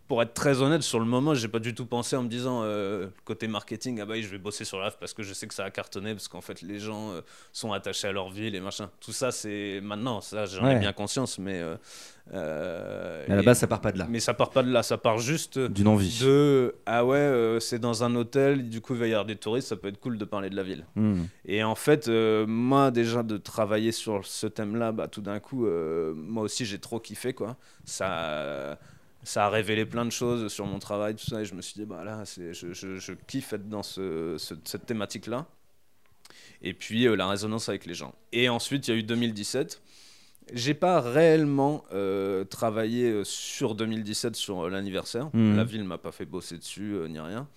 [0.08, 2.60] pour être très honnête, sur le moment, j'ai pas du tout pensé en me disant,
[2.62, 5.54] euh, côté marketing, ah bah je vais bosser sur Havre parce que je sais que
[5.54, 7.20] ça a cartonné, parce qu'en fait, les gens euh,
[7.52, 8.90] sont attachés à leur ville et machin.
[9.00, 11.60] Tout ça, c'est maintenant, ça, j'en ai bien conscience, mais.
[11.60, 11.76] euh,
[12.32, 14.06] euh, Mais à la base, ça part pas de là.
[14.08, 16.20] mais ça part pas de là, ça part juste D'une envie.
[16.22, 19.36] de ah ouais, euh, c'est dans un hôtel, du coup il va y avoir des
[19.36, 20.86] touristes, ça peut être cool de parler de la ville.
[20.96, 21.22] Mm.
[21.44, 25.66] Et en fait, euh, moi déjà de travailler sur ce thème-là, bah, tout d'un coup,
[25.66, 27.56] euh, moi aussi j'ai trop kiffé quoi.
[27.84, 28.78] Ça,
[29.24, 31.74] ça a révélé plein de choses sur mon travail, tout ça, et je me suis
[31.74, 35.46] dit bah là, je, je, je kiffe être dans ce, ce- cette thématique-là.
[36.62, 38.14] Et puis euh, la résonance avec les gens.
[38.32, 39.82] Et ensuite, il y a eu 2017.
[40.52, 45.30] J'ai pas réellement euh, travaillé euh, sur 2017 sur l'anniversaire.
[45.32, 45.56] Mhm.
[45.56, 47.48] La ville m'a pas fait bosser dessus euh, ni rien.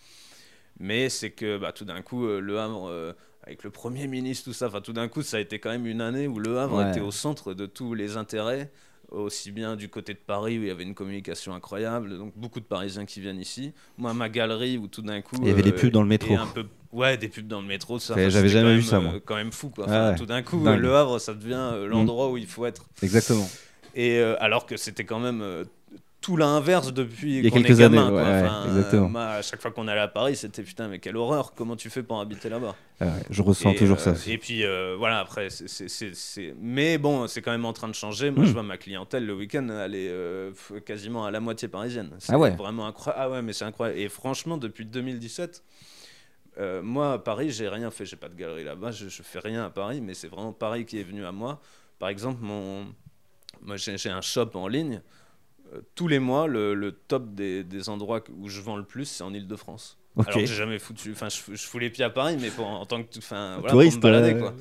[0.79, 4.67] Mais c'est que bah, tout d'un coup, Le Havre, avec le Premier ministre, tout ça,
[4.67, 6.91] enfin tout d'un coup, ça a été quand même une année où Le Havre Ouais.
[6.91, 8.71] était au centre de tous les intérêts,
[9.11, 12.59] aussi bien du côté de Paris où il y avait une communication incroyable, donc beaucoup
[12.59, 13.73] de Parisiens qui viennent ici.
[13.97, 15.37] Moi, ma galerie où tout d'un coup.
[15.41, 16.33] Il y avait des euh, pubs dans le métro.
[16.33, 18.13] et un peu- Ouais, des pubs dans le métro, ça.
[18.13, 19.13] Enfin, j'avais jamais vu ça, moi.
[19.15, 19.87] euh, quand même fou, quoi.
[19.87, 20.15] Ouais.
[20.15, 20.77] Tout d'un coup, Dingue.
[20.79, 22.85] euh, Le Havre, ça devient euh, l'endroit où il faut être.
[23.03, 23.47] Exactement.
[23.95, 25.41] Et euh, alors que c'était quand même
[26.27, 28.07] tout l'inverse depuis Il y a quelques gamin.
[28.07, 31.53] années, ouais, euh, à chaque fois qu'on allait à Paris, c'était putain, mais quelle horreur,
[31.53, 32.75] comment tu fais pour habiter là-bas?
[32.99, 34.33] Ah ouais, je ressens Et, toujours euh, ça aussi.
[34.33, 38.29] Et puis euh, voilà, après, c'est- mais bon, c'est quand même en train de changer.
[38.29, 38.47] Moi, Mm.
[38.47, 40.51] je vois ma clientèle le week-end, elle est euh,
[40.85, 42.09] quasiment à la moitié parisienne.
[42.19, 42.51] C'est Ah ouais.
[42.57, 43.23] vraiment incroyable.
[43.25, 43.97] Ah ouais, mais c'est incroyable.
[43.97, 45.63] Et franchement, depuis 2017.
[46.59, 48.05] euh, moi, à Paris, j'ai rien fait.
[48.05, 48.91] J'ai pas de galerie là-bas.
[48.91, 51.61] Je, je fais rien à Paris, mais c'est vraiment Paris qui est venu à moi.
[51.99, 52.85] Par exemple, mon,
[53.75, 55.01] j'ai un shop en ligne.
[55.95, 59.23] Tous les mois, le, le top des, des endroits où je vends le plus, c'est
[59.23, 59.97] en Ile-de-France.
[60.17, 61.11] Alors j'ai jamais foutu.
[61.11, 63.17] Enfin, je, je fous les pieds à Paris, mais pour, en tant que.
[63.17, 64.39] Enfin, voilà, Touriste, pour me balader, ouais.
[64.39, 64.53] quoi.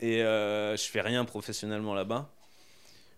[0.00, 2.30] Et euh, je fais rien professionnellement là-bas.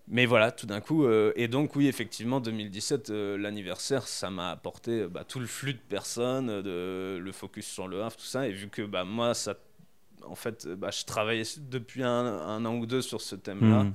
[0.09, 1.05] Mais voilà, tout d'un coup.
[1.05, 5.47] euh, et donc, oui, effectivement, 2017, euh, l'anniversaire, ça m'a apporté euh, bah, tout le
[5.47, 8.49] flux de personnes, de, le focus sur le Havre, tout ça.
[8.49, 9.55] Et vu que bah, moi, ça,
[10.27, 13.85] en fait, bah, je travaillais depuis un, un an ou deux sur ce thème-là.
[13.85, 13.95] Mm.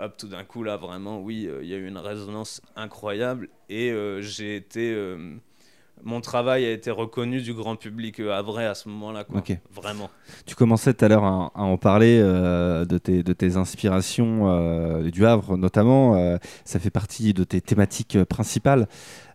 [0.00, 3.48] Hop, tout d'un coup, là, vraiment, oui, euh, il y a eu une résonance incroyable.
[3.68, 4.92] Et euh, j'ai été.
[4.94, 5.34] euh,
[6.02, 9.24] mon travail a été reconnu du grand public à vrai à ce moment-là.
[9.24, 9.40] Quoi.
[9.70, 10.08] Vraiment.
[10.46, 15.26] Tu commençais tout à l'heure à, à en parler de, tes, de tes inspirations du
[15.26, 16.38] Havre notamment.
[16.64, 18.88] ça fait partie de tes thématiques principales.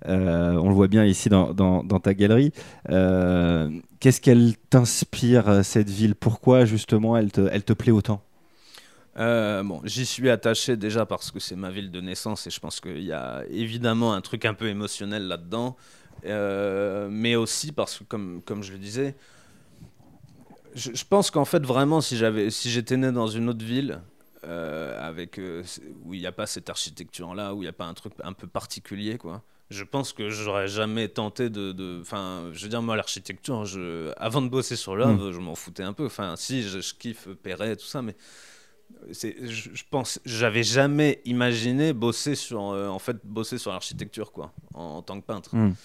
[0.07, 2.51] Euh, on le voit bien ici dans, dans- dans ta galerie.
[2.89, 6.15] Euh, Qu'est-ce qu'elle t'inspire, cette ville?
[6.15, 8.21] Pourquoi justement elle te, elle te plaît autant?
[9.17, 12.59] Euh, bon, j'y suis attaché déjà parce que c'est ma ville de naissance et je
[12.59, 15.77] pense qu'il y a évidemment un truc un peu émotionnel là-dedans.
[16.25, 19.15] Euh, mais aussi parce que, comme, comme je le disais,
[20.73, 24.01] je, je pense qu'en fait, vraiment, si j'avais, si j'étais né dans une autre ville,
[24.43, 25.39] euh, avec,
[26.03, 28.33] où il n'y a pas cette architecture-là, où il n'y a pas un truc un
[28.33, 29.43] peu particulier, quoi.
[29.71, 34.43] Je pense que j'aurais jamais tenté de, enfin, je veux dire moi l'architecture, je, avant
[34.43, 36.05] de bosser sur l'œuvre, je m'en foutais un peu.
[36.05, 38.15] Enfin, si je, je kiffe Perret et tout ça, mais
[39.09, 39.29] je,
[39.73, 44.97] je pense, j'avais jamais imaginé bosser sur, euh, en fait, bosser sur l'architecture, quoi, en,
[44.97, 45.55] en tant que peintre.
[45.55, 45.75] Mm.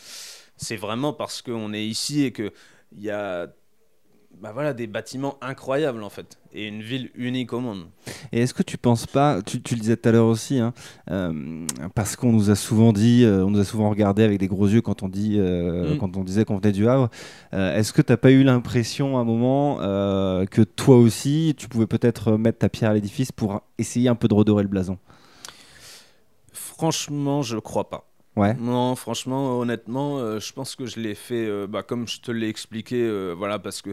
[0.56, 2.52] C'est vraiment parce qu'on est ici et que
[2.92, 3.48] il y a,
[4.38, 7.88] bah voilà, des bâtiments incroyables en fait, et une ville unique au monde.
[8.32, 10.72] Et est-ce que tu penses pas, tu, tu le disais tout à l'heure aussi, hein,
[11.10, 14.48] euh, parce qu'on nous a souvent dit, euh, on nous a souvent regardé avec des
[14.48, 15.98] gros yeux quand on, dit, euh, Mm.
[15.98, 17.10] quand on disait qu'on venait du Havre,
[17.52, 21.86] est-ce que tu n'as pas eu l'impression à un moment que toi aussi, tu pouvais
[21.86, 24.98] peut-être mettre ta pierre à l'édifice pour essayer un peu de redorer le blason?
[26.52, 28.06] Franchement, je crois pas.
[28.36, 28.54] Ouais.
[28.54, 33.32] Non, franchement, honnêtement, je pense que je l'ai fait, bah, comme je te l'ai expliqué,
[33.36, 33.90] voilà, parce que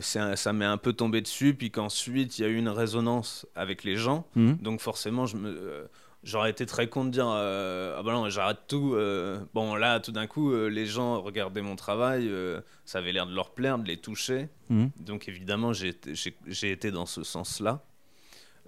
[0.00, 3.84] ça m'est un peu tombé dessus, puis qu'ensuite il y a eu une résonance avec
[3.84, 4.58] les gens, Mhm.
[4.58, 5.84] donc forcément, je me, euh,
[6.24, 8.94] j'aurais été très con de dire, euh, ah bah non, j'arrête tout.
[8.94, 9.38] euh.
[9.54, 12.30] bon, là, tout d'un coup, les gens regardaient mon travail,
[12.84, 14.90] ça avait l'air de leur plaire, de les toucher, Mhm.
[15.00, 17.82] donc évidemment, j'ai été- j'ai j'ai été dans ce sens-là.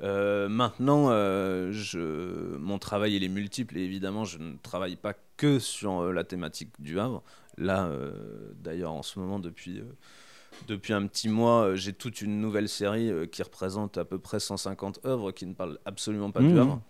[0.00, 6.12] Maintenant, je, mon travail il est multiple et évidemment je ne travaille pas que sur
[6.12, 7.22] la thématique du Havre.
[7.56, 7.90] Là,
[8.62, 9.82] d'ailleurs, en ce moment, depuis,
[10.66, 14.18] depuis un petit mois, euh, j'ai toute une nouvelle série euh, qui représente à peu
[14.18, 16.52] près 150 œuvres qui ne parlent absolument pas Mmh.
[16.52, 16.82] du Havre.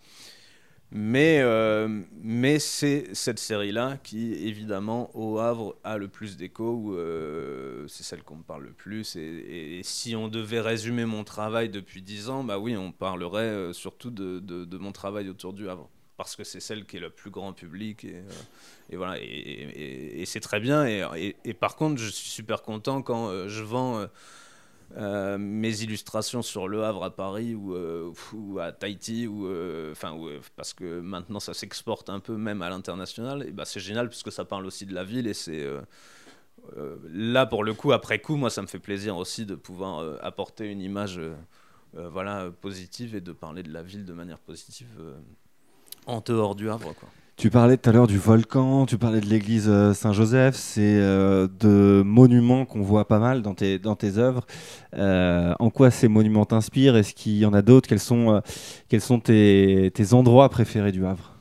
[0.91, 7.87] Mais, euh, mais c'est cette série-là qui, évidemment, au Havre, a le plus d'écho, euh,
[7.89, 9.15] c'est celle qu'on me parle le plus.
[9.17, 12.91] Et, et- et si on devait résumer mon travail depuis 10 ans, bah oui, on
[12.91, 15.91] parlerait surtout de, de- de mon travail autour du Havre.
[16.19, 18.05] Parce que c'est celle qui est le plus grand public.
[18.05, 18.17] Et,
[18.93, 20.85] euh, voilà, et, c'est très bien.
[20.85, 24.05] Et, par contre, je suis super content quand euh, je vends.
[24.97, 29.47] euh, mes illustrations sur Le Havre à Paris ou, à Tahiti ou
[29.93, 30.19] enfin
[30.57, 34.33] parce que maintenant ça s'exporte un peu même à l'international et bah c'est génial puisque
[34.33, 35.63] ça parle aussi de la ville et c'est
[37.13, 40.65] là pour le coup après coup moi ça me fait plaisir aussi de pouvoir apporter
[40.73, 41.21] une image
[41.93, 44.89] voilà positive et de parler de la ville de manière positive
[46.09, 47.09] en dehors du Havre quoi.
[47.37, 51.47] Tu parlais tout à l'heure du volcan, tu parlais de l'église euh, Saint-Joseph, c'est euh,
[51.61, 54.45] de monuments qu'on voit pas mal dans tes, dans tes œuvres.
[54.95, 56.97] Euh, en quoi ces monuments t'inspirent?
[56.97, 57.89] Est-ce qu'il y en a d'autres?
[57.89, 58.41] Quels sont, euh,
[58.89, 61.33] quels sont tes, tes endroits préférés du Havre?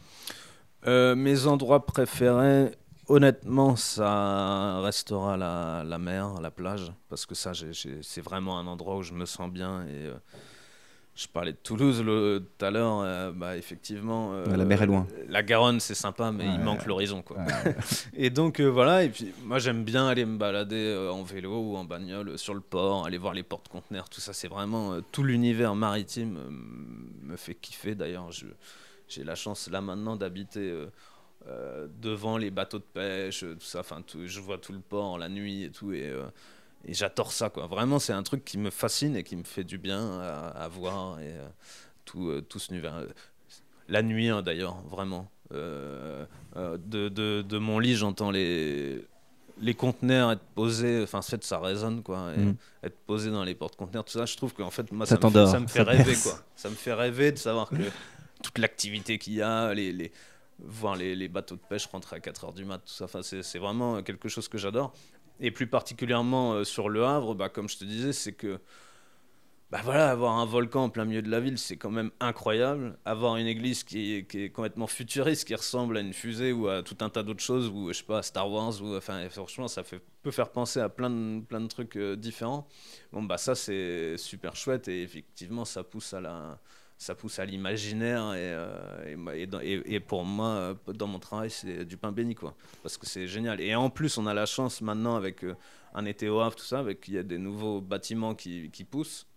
[0.86, 2.69] Euh, mes endroits préférés,
[3.08, 7.53] honnêtement, ça restera la, la mer, la plage, parce que ça,
[8.03, 9.82] c'est vraiment un endroit où je me sens bien.
[9.88, 10.13] Et euh,
[11.17, 14.34] je parlais de Toulouse tout à l'heure, euh, bah, effectivement.
[14.34, 15.08] euh, la mer est loin.
[15.27, 16.58] La Garonne, c'est sympa, mais il Ouais.
[16.60, 17.38] manque l'horizon, quoi.
[18.13, 21.58] et donc euh, voilà, et puis moi j'aime bien aller me balader euh, en vélo
[21.60, 25.01] ou en bagnole sur le port, aller voir les portes conteneurs, tout ça, c'est vraiment
[25.12, 26.38] tout l'univers maritime
[27.23, 27.95] me fait kiffer.
[27.95, 28.30] D'ailleurs,
[29.10, 30.71] j'ai la chance là maintenant d'habiter
[32.01, 33.80] devant les bateaux de pêche, tout ça.
[33.80, 36.13] Enfin, tout- je vois tout le port la nuit et tout, et,
[36.88, 37.67] et j'adore ça, quoi.
[37.67, 40.67] Vraiment, c'est un truc qui me fascine et qui me fait du bien à, à
[40.69, 41.47] voir et euh,
[42.06, 43.06] tout, euh, tout ce univers.
[43.89, 45.30] La nuit, hein, d'ailleurs, vraiment.
[45.54, 49.06] Euh, de, de, de mon lit, j'entends les,
[49.60, 52.32] les conteneurs être posés, enfin, en fait, ça résonne, quoi.
[52.36, 52.56] Et Mm.
[52.84, 55.32] Être posé dans les portes-conteneurs, tout ça, je trouve qu'en fait, moi, Ça ça, me
[55.34, 56.39] fait, ça me fait ça rêver, quoi.
[56.56, 57.76] Ça me fait rêver de savoir que
[58.43, 60.12] toute l'activité qu'il y a, les, les,
[60.60, 63.60] voir les, les bateaux de pêche rentrer à 4h du mat, tout ça, enfin, c'est
[63.60, 64.93] vraiment quelque chose que j'adore.
[65.39, 68.60] Et plus particulièrement euh, sur Le Havre, bah, comme je te disais, c'est que
[69.69, 72.97] bah voilà, avoir un volcan en plein milieu de la ville, c'est quand même incroyable.
[73.04, 76.95] Avoir une église qui est, complètement futuriste, qui ressemble à une fusée ou à tout
[77.02, 79.84] un tas d'autres choses, ou je sais pas, à Star Wars, ou enfin, franchement, ça
[79.84, 82.65] peut faire penser à plein de, plein de trucs euh, différents.
[83.12, 86.60] Bon, bah ça, c'est super chouette et effectivement, ça pousse à la.
[87.00, 91.96] Ça pousse à l'imaginaire et, euh, et pour moi, euh, dans mon travail, c'est du
[91.96, 92.56] pain béni, quoi.
[92.82, 93.62] Parce que c'est génial.
[93.62, 95.54] Et en plus, on a la chance maintenant avec euh,
[95.94, 98.84] un été au Havre, tout ça, avec il y a des nouveaux bâtiments qui, qui
[98.84, 99.28] poussent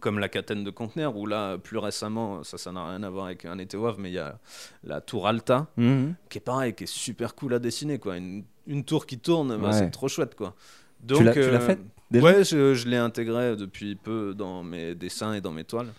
[0.00, 3.26] comme la catène de conteneurs, où là, plus récemment, ça, ça n'a rien à voir
[3.26, 4.38] avec un été au Havre, mais il y a
[4.82, 6.14] la tour Alta, Mhm.
[6.28, 8.16] qui est pareil, qui est super cool à dessiner, quoi.
[8.16, 9.72] Une, une tour qui tourne, bah, Ouais.
[9.78, 10.54] c'est trop chouette quoi.
[11.00, 11.78] Donc, tu l'as tu l'as euh, fait
[12.10, 12.24] déjà?
[12.24, 15.92] Ouais, je, je l'ai intégré depuis peu dans mes dessins et dans mes toiles.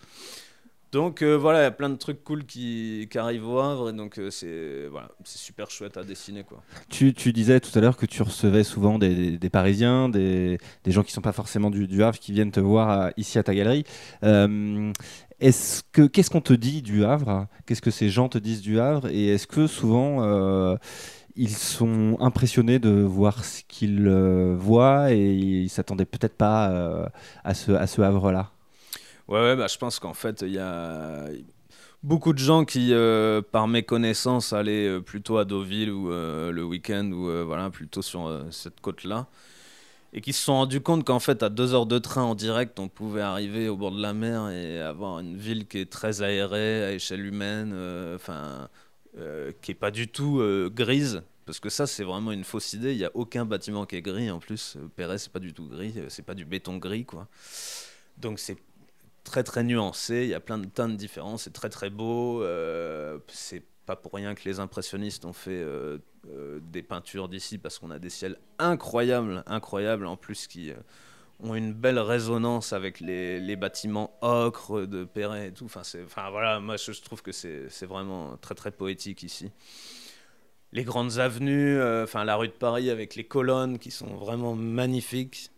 [0.91, 3.93] Donc euh, voilà, il y a plein de trucs cool qui, arrivent au Havre et
[3.93, 4.89] donc euh, c'est
[5.23, 6.61] super chouette à dessiner quoi.
[6.89, 11.21] Tu, disais tout à l'heure que tu recevais souvent des, Parisiens, des, gens qui sont
[11.21, 13.85] pas forcément du, Havre, qui viennent te voir à- ici à ta galerie.
[14.23, 14.91] Euh,
[15.39, 17.47] est-ce que qu'est-ce qu'on te dit du Havre?
[17.65, 19.07] Qu'est-ce que ces gens te disent du Havre?
[19.07, 20.75] Et est-ce que souvent euh,
[21.35, 27.05] ils sont impressionnés de voir ce qu'ils euh, voient et ils s'attendaient peut-être pas euh,
[27.45, 28.51] à ce, à ce Havre-là?
[29.31, 31.29] Ouais, bah, je pense qu'en fait, il y a
[32.03, 36.65] beaucoup de gens qui, euh, par méconnaissance, allaient euh, plutôt à Deauville ou euh, le
[36.65, 39.27] week-end ou voilà, plutôt sur cette côte-là.
[40.11, 42.77] Et qui se sont rendus compte qu'en fait, à deux heures de train en direct,
[42.77, 46.21] on pouvait arriver au bord de la mer et avoir une ville qui est très
[46.21, 47.73] aérée, à échelle humaine,
[48.13, 48.67] enfin,
[49.61, 50.43] qui est pas du tout
[50.75, 51.23] grise.
[51.45, 52.91] Parce que ça, c'est vraiment une fausse idée.
[52.91, 54.75] Il n'y a aucun bâtiment qui est gris en plus.
[54.97, 55.95] Perret, c'est pas du tout gris.
[56.09, 57.29] C'est pas du béton gris, quoi.
[58.17, 58.57] Donc, c'est
[59.23, 62.43] très très nuancé, il y a plein de teintes différentes, c'est très très beau.
[62.43, 65.97] euh, c'est pas pour rien que les impressionnistes ont fait euh,
[66.29, 70.75] euh, des peintures d'ici parce qu'on a des ciels incroyables, incroyables en plus qui euh,
[71.39, 75.65] ont une belle résonance avec les, bâtiments ocre de Perret et tout.
[75.65, 79.51] Enfin, voilà, moi je, je trouve que c'est, vraiment très très poétique ici.
[80.71, 85.51] Les grandes avenues, enfin la rue de Paris avec les colonnes qui sont vraiment magnifiques.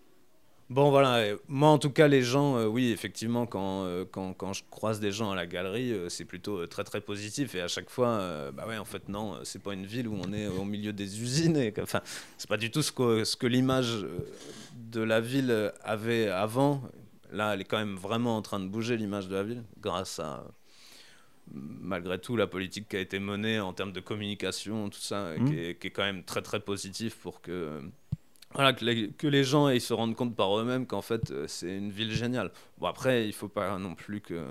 [0.74, 4.34] Bon voilà, euh, moi en tout cas les gens, euh, oui effectivement quand, euh, quand,
[4.34, 7.62] quand je croise des gens à la galerie, euh, c'est plutôt très très positif et
[7.62, 10.48] à chaque fois, bah ouais en fait non, c'est pas une ville où on est
[10.48, 12.02] au milieu des usines, et, enfin
[12.40, 14.04] c'est pas du tout ce que, ce que l'image
[14.74, 16.82] de la ville avait avant.
[17.32, 20.18] Là elle est quand même vraiment en train de bouger l'image de la ville grâce
[20.20, 20.44] à
[21.52, 25.46] malgré tout la politique qui a été menée en termes de communication, tout ça, Mhm.
[25.50, 27.82] qui, est, qui est quand même très très positif pour que
[28.56, 31.46] voilà, que les, que les gens aillent se rendre compte par eux-mêmes qu'en fait, euh,
[31.48, 32.52] c'est une ville géniale.
[32.80, 34.44] Bon, après, il faut pas non plus que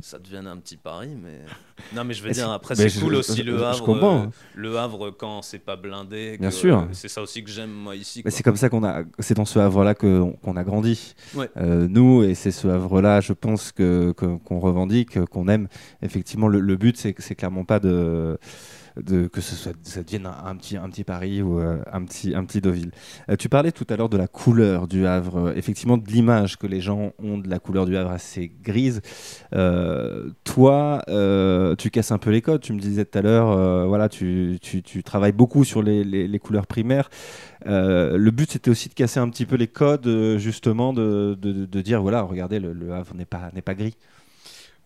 [0.00, 1.38] ça devienne un petit Paris, mais...
[1.94, 3.84] Non, mais je veux dire, après, c'est cool je- aussi je- le je Havre.
[3.84, 4.22] comprends.
[4.22, 6.36] euh, le Havre, quand c'est pas blindé.
[6.38, 6.78] Bien que, sûr.
[6.80, 8.22] euh, c'est ça aussi que j'aime, moi, ici.
[8.24, 11.14] Mais c'est comme ça qu'on a, c'est dans ce Havre-là que- qu'on a grandi.
[11.36, 11.48] Ouais.
[11.56, 15.68] Euh, nous, et c'est ce Havre-là, je pense que que- qu'on revendique, qu'on aime.
[16.02, 18.36] Effectivement, le, le but, c'est c'est clairement pas de,
[19.02, 19.72] que ça
[20.02, 22.92] devienne un, petit, un petit Paris ou euh, un petit, un petit Deauville.
[23.28, 26.56] Euh, tu parlais tout à l'heure de la couleur du Havre, euh, effectivement de l'image
[26.56, 29.00] que les gens ont de la couleur du Havre assez grise.
[30.44, 31.02] Toi,
[31.78, 32.60] tu casses un peu les codes.
[32.60, 36.66] Tu me disais tout à l'heure, voilà, tu, tu, travailles beaucoup sur les, les- couleurs
[36.66, 37.10] primaires.
[37.64, 41.80] Le but, c'était aussi de casser un petit peu les codes, justement, de, de- de
[41.80, 43.96] dire, voilà, regardez, le, Havre n'est pas, pas gris.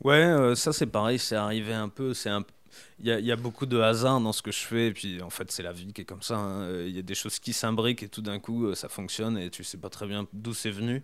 [0.04, 2.42] Ouais, ça c'est pareil, c'est arrivé un peu, c'est un
[3.00, 5.22] y, a- il y a beaucoup de hasard dans ce que je fais, et puis
[5.22, 6.36] en fait c'est la vie qui est comme ça.
[6.36, 6.82] hein.
[6.86, 9.50] Il y a des choses qui s'imbriquent et tout d'un coup euh, ça fonctionne et
[9.50, 11.02] tu sais pas très bien d'où c'est venu.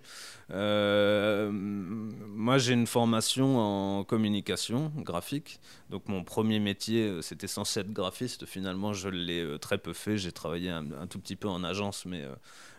[0.50, 5.60] Euh, moi j'ai une formation en communication graphique,
[5.90, 8.46] donc mon premier métier euh, c'était censé être graphiste.
[8.46, 12.24] Finalement je l'ai très peu fait, j'ai travaillé un, tout petit peu en agence, mais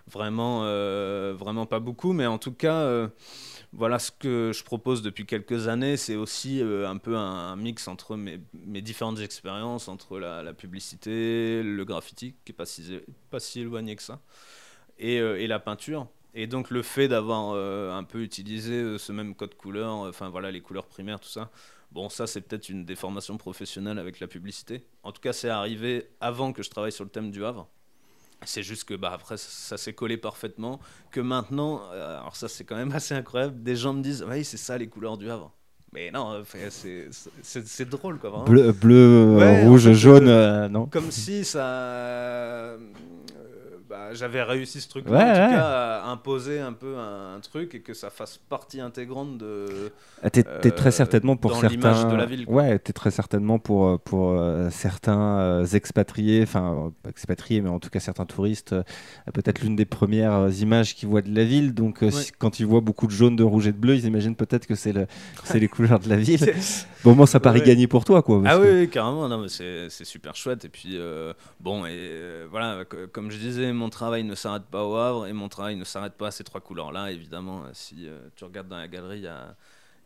[0.08, 2.14] vraiment, euh, vraiment pas beaucoup.
[2.14, 2.82] Mais en tout cas.
[2.82, 3.08] euh,
[3.74, 7.89] voilà ce que je propose depuis quelques années, c'est aussi euh, un peu un, mix
[7.89, 8.39] entre mes,
[8.82, 14.22] différentes expériences, entre la, publicité, le graffiti, qui n'est pas si, éloigné que ça,
[14.97, 16.08] et, la peinture.
[16.34, 17.53] Et donc le fait d'avoir
[17.93, 21.51] un peu utilisé ce même code couleur, enfin voilà les couleurs primaires, tout ça,
[21.91, 24.86] bon ça c'est peut-être une déformation professionnelle avec la publicité.
[25.03, 27.68] En tout cas c'est arrivé avant que je travaille sur le thème du Havre.
[28.44, 30.80] C'est juste que bah, après ça, ça s'est collé parfaitement.
[31.12, 34.44] Que maintenant, euh, alors ça c'est quand même assez incroyable, des gens me disent oui
[34.44, 35.52] c'est ça les couleurs du Havre.
[35.94, 38.30] Mais non, euh, c'est- drôle quoi.
[38.30, 38.46] Vraiment.
[38.46, 42.76] Bleu, bleu, Ouais, euh, en rouge, fait, jaune, euh, non Comme si ça.
[43.96, 45.58] Bah, J'avais réussi ce truc-là, Ouais, en tout ouais.
[45.58, 49.91] cas, à imposer un peu un, un truc et que ça fasse partie intégrante de.
[50.24, 52.06] Ah, T'es très euh, certainement pour certains.
[52.10, 52.56] de la ville, quoi.
[52.56, 57.70] Ouais, t'es très certainement pour euh, pour euh, certains euh, expatriés, enfin pas expatriés, mais
[57.70, 58.76] en tout cas certains touristes.
[59.34, 61.74] peut-être l'une des premières images qu'ils voient de la ville.
[61.74, 62.12] Donc Ouais.
[62.12, 64.66] si- quand ils voient beaucoup de jaune, de rouge et de bleu, ils imaginent peut-être
[64.68, 65.08] que c'est le
[65.43, 66.54] c'est les couleurs de la ville.
[67.04, 68.41] Bon, moi ça paraît gagné pour toi, quoi.
[68.46, 70.66] Ah que- oui, carrément, non, mais c'est super chouette.
[70.66, 70.98] Et puis,
[71.60, 75.34] bon, et voilà, co- comme je disais, mon travail ne s'arrête pas au Havre et
[75.34, 77.12] mon travail ne s'arrête pas à ces trois couleurs-là.
[77.12, 79.56] Évidemment, euh, si euh, tu regardes dans la galerie, il y a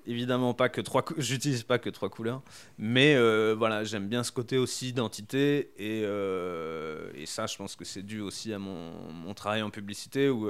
[0.05, 2.41] évidemment pas que trois j'utilise pas que trois couleurs
[2.77, 6.05] mais euh, voilà j'aime bien ce côté aussi identité et,
[7.25, 10.49] ça je pense que c'est dû aussi à mon, mon travail en publicité où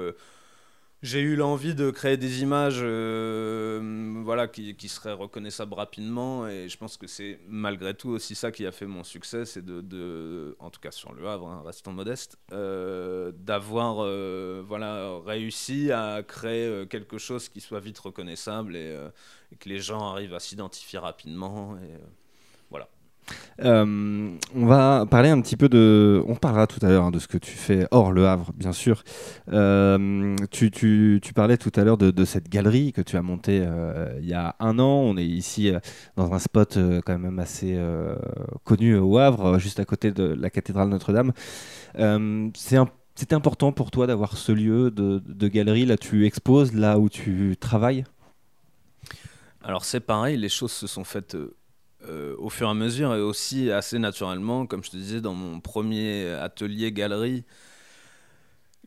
[1.01, 6.77] j'ai eu l'envie de créer des images euh, voilà, qui, seraient reconnaissables rapidement et je
[6.77, 10.57] pense que c'est malgré tout aussi ça qui a fait mon succès, c'est de, de,
[10.59, 16.21] en tout cas sur le Havre, hein, restons modestes, euh, d'avoir euh, voilà, réussi à
[16.21, 18.97] créer quelque chose qui soit vite reconnaissable et,
[19.59, 21.77] que les gens arrivent à s'identifier rapidement.
[23.63, 26.23] Euh, on va parler un petit peu de.
[26.27, 28.71] On parlera tout à l'heure hein, de ce que tu fais hors Le Havre, bien
[28.71, 29.03] sûr.
[29.51, 34.27] Euh, tu, parlais tout à l'heure de, cette galerie que tu as montée euh, il
[34.27, 35.01] y a un an.
[35.03, 35.71] On est ici
[36.15, 37.77] dans un spot quand même assez
[38.63, 41.33] connu au Havre, juste à côté de la cathédrale Notre-Dame.
[42.55, 42.77] C'est
[43.15, 47.57] c'était important pour toi d'avoir ce lieu de, galerie Là, tu exposes là où tu
[47.59, 48.05] travailles?
[49.61, 51.35] Alors, c'est pareil, les choses se sont faites
[52.07, 55.59] au fur et à mesure et aussi assez naturellement, comme je te disais, dans mon
[55.59, 57.43] premier atelier galerie,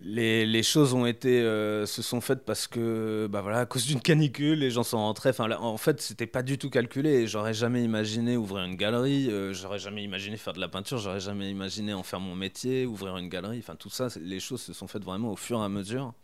[0.04, 4.00] les, choses ont été, euh, se sont faites parce que, bah voilà, à cause d'une
[4.00, 5.30] canicule, les gens sont rentrés.
[5.30, 7.26] Enfin, en fait, c'était pas du tout calculé.
[7.26, 11.20] J'aurais jamais imaginé ouvrir une galerie, euh, j'aurais jamais imaginé faire de la peinture, j'aurais
[11.20, 13.58] jamais imaginé en faire mon métier, ouvrir une galerie.
[13.58, 16.14] Enfin, tout ça, les choses se sont faites vraiment au fur et à mesure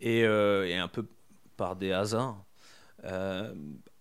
[0.00, 1.06] et un peu
[1.56, 2.42] par des hasards.
[3.04, 3.52] Euh,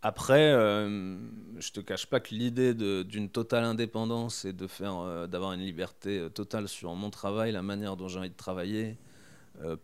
[0.01, 1.17] après, euh,
[1.59, 5.59] je te cache pas que l'idée d'une totale indépendance et de faire, euh, d'avoir une
[5.59, 8.97] liberté euh, totale sur mon travail, la manière dont j'ai envie de travailler,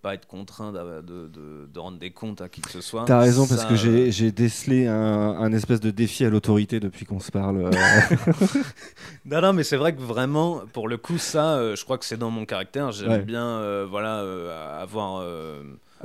[0.01, 3.03] pas être contraint de, de, de, rendre des comptes à qui que ce soit.
[3.03, 7.19] T'as raison parce que j'ai décelé un, un, espèce de défi à l'autorité depuis qu'on
[7.19, 7.57] se parle.
[9.25, 12.15] non, non, mais c'est vrai que vraiment, pour le coup, ça, je crois que c'est
[12.15, 12.93] dans mon caractère.
[12.93, 15.21] J'aime bien, voilà, avoir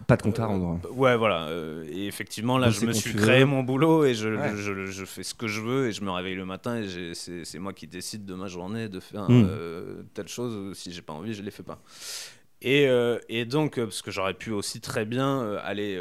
[0.06, 0.80] pas de compte à rendre.
[0.84, 1.46] Euh, ouais, voilà.
[1.48, 5.22] Euh, et effectivement, là, je me suis créé mon boulot et je, je, je, fais
[5.22, 8.24] ce que je veux et je me réveille le matin et c'est moi qui décide
[8.24, 9.46] de ma journée de faire hmm.
[9.48, 10.76] euh, telle chose.
[10.76, 11.82] Si j'ai pas envie, je les fais pas.
[12.62, 12.88] Et,
[13.28, 15.98] et donc, parce que j'aurais pu aussi très bien aller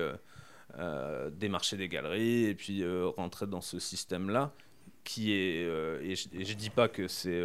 [1.31, 2.83] démarcher des galeries et puis
[3.17, 4.51] rentrer dans ce système-là
[5.03, 5.63] qui est.
[6.03, 7.41] et, je, je dis pas que c'est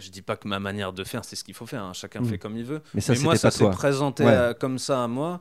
[0.00, 1.84] je dis pas que ma manière de faire, c'est ce qu'il faut faire.
[1.84, 1.92] Hein.
[1.92, 2.26] Chacun mm.
[2.26, 2.82] fait comme il veut.
[2.94, 4.24] Mais, moi, ça s'est présenté
[4.58, 5.40] comme ça à moi.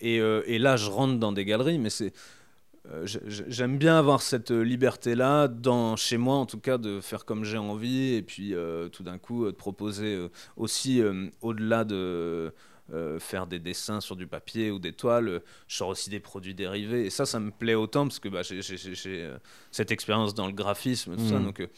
[0.00, 2.12] Et, euh, et, là, je rentre dans des galeries, mais c'est.
[2.90, 7.44] Euh, j'aime bien avoir cette liberté-là, dans, chez moi en tout cas, de faire comme
[7.44, 10.18] j'ai envie, et puis euh, tout d'un coup de proposer
[10.56, 11.02] aussi,
[11.42, 12.54] au-delà de
[13.18, 17.06] faire des dessins sur du papier ou des toiles, je sors aussi des produits dérivés,
[17.06, 19.30] et ça, ça me plaît autant, parce que bah, j'ai
[19.70, 21.44] cette expérience dans le graphisme, tout ça, mm.
[21.44, 21.68] donc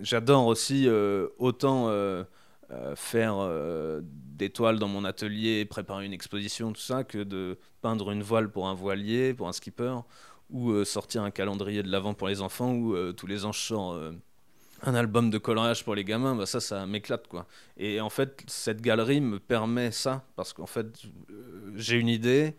[0.00, 2.24] j'adore aussi euh, autant euh,
[2.70, 3.36] euh, faire
[4.12, 8.50] des toiles dans mon atelier, préparer une exposition, tout ça, que de peindre une voile
[8.50, 9.96] pour un voilier, pour un skipper,
[10.50, 13.98] ou sortir un calendrier de l'avant pour les enfants, ou tous les ans je sors
[14.82, 17.46] un album de coloriage pour les gamins, bah ça, ça m'éclate quoi.
[17.76, 20.86] Et en fait, cette galerie me permet ça parce qu'en fait,
[21.76, 22.56] j'ai une idée,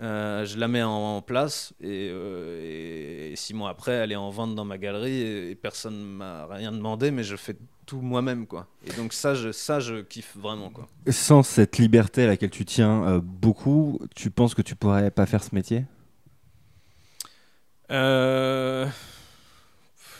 [0.00, 4.54] euh, je la mets en, place euh, et, six mois après, elle est en vente
[4.54, 8.66] dans ma galerie et, personne ne m'a rien demandé, mais je fais tout moi-même quoi.
[8.86, 10.86] Et donc ça, je, ça, je kiffe vraiment quoi.
[11.08, 15.26] Sans cette liberté à laquelle tu tiens euh, beaucoup, tu penses que tu pourrais pas
[15.26, 15.84] faire ce métier?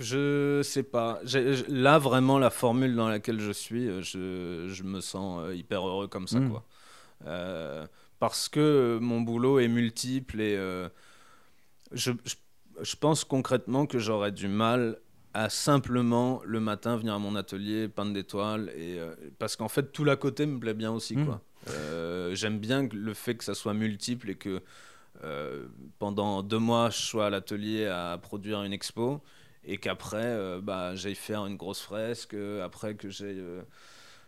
[0.01, 1.21] Je sais pas.
[1.69, 6.29] Là, vraiment, la formule dans laquelle je suis, je, je me sens hyper heureux comme
[6.29, 6.51] ça, mmh.
[6.51, 6.65] quoi
[8.19, 10.89] parce que mon boulot est multiple et euh,
[11.93, 12.13] je,
[12.81, 14.99] je, pense concrètement que j'aurais du mal
[15.35, 19.69] à simplement le matin venir à mon atelier peindre des toiles et euh, parce qu'en
[19.69, 21.27] fait tout l'à côté me plaît bien aussi mmh.
[21.27, 21.43] quoi.
[21.71, 24.63] Euh, j'aime bien le fait que ça soit multiple et que
[25.99, 29.21] pendant deux mois je sois à l'atelier à produire une expo
[29.69, 33.43] et qu'après bah, j'aille faire une grosse fresque après que j'aille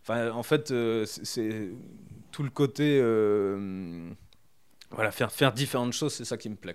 [0.02, 1.70] Enfin, en fait, euh, c'est
[2.30, 2.98] tout le côté.
[3.02, 4.08] Euh,
[4.90, 6.74] voilà, faire, faire différentes choses, c'est ça qui me plaît.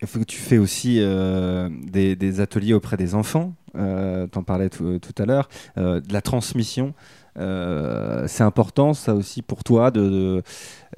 [0.00, 4.42] Il faut que tu fais aussi euh, des, ateliers auprès des enfants, euh, tu en
[4.42, 6.92] parlais tout, à l'heure, de la transmission.
[7.36, 10.42] c'est important, ça aussi, pour toi, de,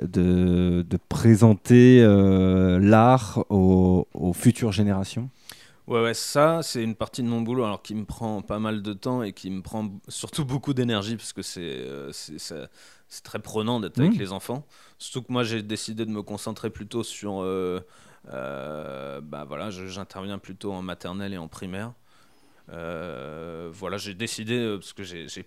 [0.01, 2.01] de, présenter
[2.81, 5.29] l'art aux futures générations?
[5.89, 8.83] Ouais, ouais, ça, c'est une partie de mon boulot alors qui me prend pas mal
[8.83, 13.39] de temps et qui me prend surtout beaucoup d'énergie parce que c'est euh, c'est très
[13.39, 14.19] prenant d'être avec mmh.
[14.19, 14.67] les enfants.
[14.99, 17.43] Surtout que moi, j'ai décidé de me concentrer plutôt sur.
[17.43, 17.81] Euh,
[18.35, 21.95] euh, bah voilà, j'interviens plutôt en maternelle et en primaire.
[22.69, 25.47] voilà, j'ai décidé, parce que j'ai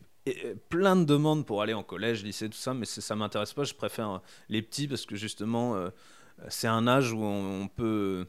[0.70, 3.64] plein de demandes pour aller en collège, lycée, tout ça, mais ça m'intéresse pas.
[3.64, 5.76] Je préfère les petits parce que justement,
[6.48, 8.26] c'est un âge où on peut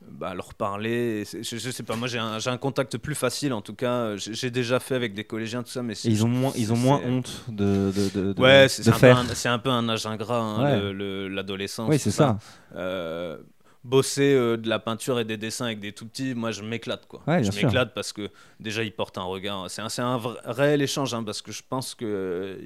[0.00, 1.24] bah, leur parler.
[1.24, 4.16] Je, je, sais pas, moi j'ai un, un, contact plus facile en tout cas.
[4.16, 7.00] J'ai déjà fait avec des collégiens, tout ça, mais ils ont moins, ils ont moins
[7.04, 10.92] honte de, de, de ouais, c'est un, un, peu un âge ingrat, hein,
[11.28, 11.88] l'adolescence.
[11.88, 12.38] Oui, c'est ça.
[12.74, 13.38] Euh,
[13.84, 17.06] bosser euh, de la peinture et des dessins avec des tout petits, moi je m'éclate
[17.06, 17.22] quoi.
[17.26, 18.30] je m'éclate parce que
[18.60, 19.70] déjà ils portent un regard.
[19.70, 22.56] C'est un, un réel échange hein, parce que je pense qu'ils euh,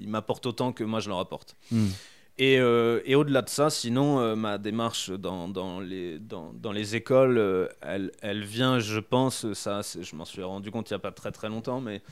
[0.00, 1.56] ils m'apportent autant que moi je leur apporte.
[1.70, 1.88] Hmm.
[2.38, 7.70] Et, euh, et au-delà de ça, sinon, ma démarche dans, dans, les, dans, les écoles,
[7.80, 11.12] elle, elle, vient, je pense, ça, je m'en suis rendu compte il n'y a pas
[11.12, 12.02] très très longtemps, mais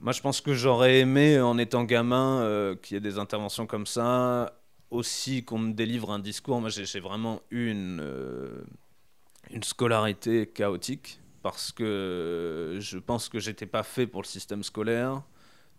[0.00, 3.86] moi je pense que j'aurais aimé, en étant gamin, qu'il y ait des interventions comme
[3.86, 4.52] ça,
[4.90, 6.60] aussi qu'on me délivre un discours.
[6.60, 8.62] Moi, j'ai vraiment eu une, euh,
[9.50, 15.22] une scolarité chaotique parce que je pense que j'étais pas fait pour le système scolaire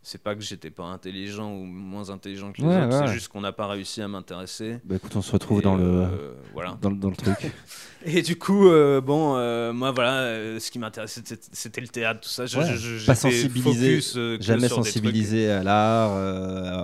[0.03, 3.41] c'est pas que j'étais pas intelligent ou moins intelligent que les autres, c'est juste qu'on
[3.41, 4.79] n'a pas réussi à m'intéresser.
[4.83, 6.75] Bah écoute, on se retrouve dans, le, euh, voilà.
[6.81, 7.51] dans, dans, le truc.
[8.05, 11.21] et du coup, euh, bon, euh, moi voilà, ce qui m'intéressait
[11.51, 12.47] c'était le théâtre, tout ça.
[12.47, 13.99] Je, je, pas sensibilisé,
[14.39, 16.15] jamais sensibilisé à l'art.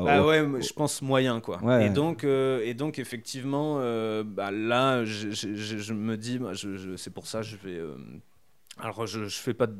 [0.03, 1.84] bah ouais, je pense moyen quoi.
[1.84, 3.78] Et donc, et donc effectivement,
[4.26, 6.51] bah, là, je, me dis, bah,
[6.97, 7.82] c'est pour ça je vais.
[8.78, 9.74] alors je, je fais pas de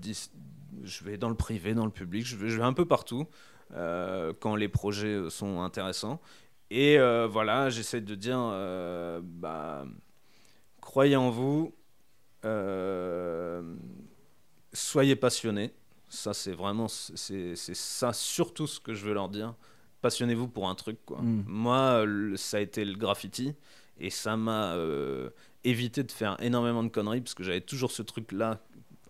[0.84, 3.28] je vais dans le privé, dans le public, je vais, je vais un peu partout
[3.74, 6.22] euh, quand les projets sont intéressants.
[6.70, 9.86] Et euh, voilà, j'essaie de dire, euh, bah,
[10.82, 11.74] croyez en vous,
[14.74, 15.74] soyez passionnés.
[16.10, 19.54] Ça, c'est vraiment, c'est ça surtout ce que je veux leur dire.
[20.02, 21.00] Passionnez-vous pour un truc.
[21.06, 21.22] Quoi.
[21.22, 21.44] Mm.
[21.48, 22.06] Moi,
[22.36, 23.54] ça a été le graffiti
[24.00, 24.78] et ça m'a
[25.66, 28.62] évité de faire énormément de conneries parce que j'avais toujours ce truc-là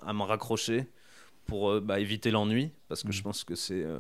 [0.04, 0.88] à me raccrocher
[1.48, 3.24] pour euh, bah, éviter l'ennui, parce que je mm.
[3.24, 4.00] pense que c'est euh,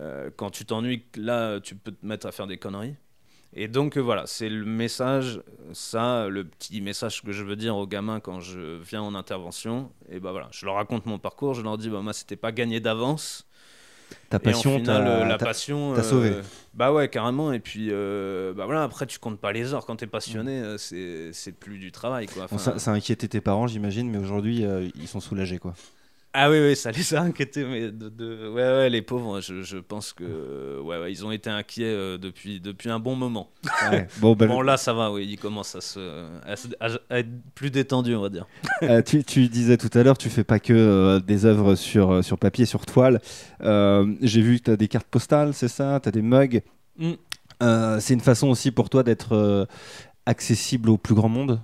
[0.00, 2.94] euh, quand tu t'ennuies, là, tu peux te mettre à faire des conneries.
[3.58, 5.40] Et donc voilà, c'est le message,
[5.72, 9.90] ça, le petit message que je veux dire aux gamins quand je viens en intervention.
[10.10, 12.52] Et bah voilà, je leur raconte mon parcours, je leur dis, bah moi, c'était pas
[12.52, 13.46] gagné d'avance.
[14.28, 16.32] Ta passion, la passion, t'as sauvé.
[16.74, 17.52] bah ouais, carrément.
[17.52, 19.86] Et puis, bah voilà, après, tu comptes pas les heures.
[19.86, 21.32] Quand t'es passionné, mm.
[21.32, 22.48] c'est plus du travail, quoi.
[22.58, 24.64] ça, ça, a inquiété tes parents, j'imagine, mais aujourd'hui,
[24.96, 25.72] ils sont soulagés, quoi.
[26.38, 29.78] Ah oui, oui, ça les a inquiétés, mais de, Ouais, ouais, les pauvres, je, je
[29.78, 33.48] pense que ouais, ouais, ils ont été inquiets euh, depuis, depuis un bon moment.
[34.20, 36.28] bon, ben, bon, là, ça va, oui, ils commencent à, se,
[37.08, 38.46] à, être plus détendus, on va dire.
[38.82, 42.22] Euh, tu, tu, disais tout à l'heure, tu fais pas que euh, des œuvres sur,
[42.22, 43.22] sur papier, sur toile.
[43.62, 46.00] J'ai vu que tu as des cartes postales, c'est ça?
[46.02, 46.62] Tu as des mugs?
[46.98, 47.12] Mm.
[47.98, 49.66] c'est une façon aussi pour toi d'être
[50.26, 51.60] accessible au plus grand monde?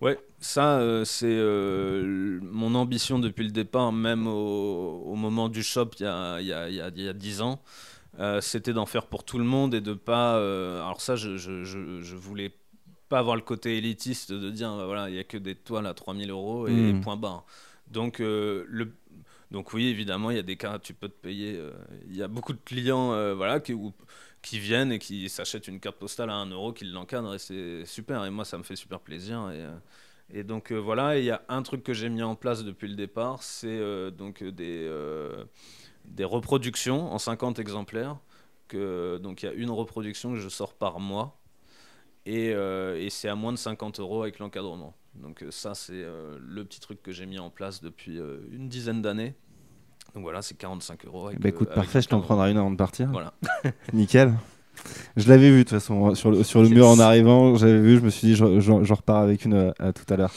[0.00, 5.90] Ouais, ça, euh, c'est euh, mon ambition depuis le départ, même au, moment du shop
[5.98, 7.62] il y a, il y a, il y a, 10 ans.
[8.18, 10.34] Euh, c'était d'en faire pour tout le monde et de pas.
[10.36, 12.52] alors, ça, je, je, je, voulais
[13.08, 15.86] pas avoir le côté élitiste de dire bah voilà, il n'y a que des toiles
[15.86, 17.00] à 3000 euros et hmm.
[17.00, 17.44] point barre.
[17.90, 18.92] Donc, le,
[19.50, 21.58] donc, oui, évidemment, il y a des cas, tu peux te payer.
[22.08, 23.74] Il y a beaucoup de clients voilà, qui,
[24.42, 27.84] qui viennent et qui s'achètent une carte postale à 1 euro, qui l'encadrent et c'est
[27.84, 28.24] super.
[28.24, 29.50] Et moi, ça me fait super plaisir.
[29.50, 29.66] Et,
[30.30, 32.88] et donc euh, voilà, il y a un truc que j'ai mis en place depuis
[32.88, 35.44] le départ, c'est euh, donc des, euh,
[36.04, 38.18] des reproductions en 50 exemplaires.
[38.68, 41.38] Que, donc il y a une reproduction que je sors par mois
[42.24, 44.96] et, et c'est à moins de 50 euros avec l'encadrement.
[45.14, 48.18] Donc ça c'est le petit truc que j'ai mis en place depuis
[48.50, 49.36] une dizaine d'années.
[50.16, 51.28] Donc voilà, c'est 45 euros.
[51.38, 53.10] bah écoute, parfait, je t'en prendrai une avant de partir.
[53.12, 53.34] Voilà.
[53.92, 54.32] Nickel.
[55.14, 57.54] Je l'avais vu de toute façon sur le, sur le mur en arrivant.
[57.56, 60.32] J'avais vu, je me suis dit, j'en repars avec une euh, à, tout à l'heure.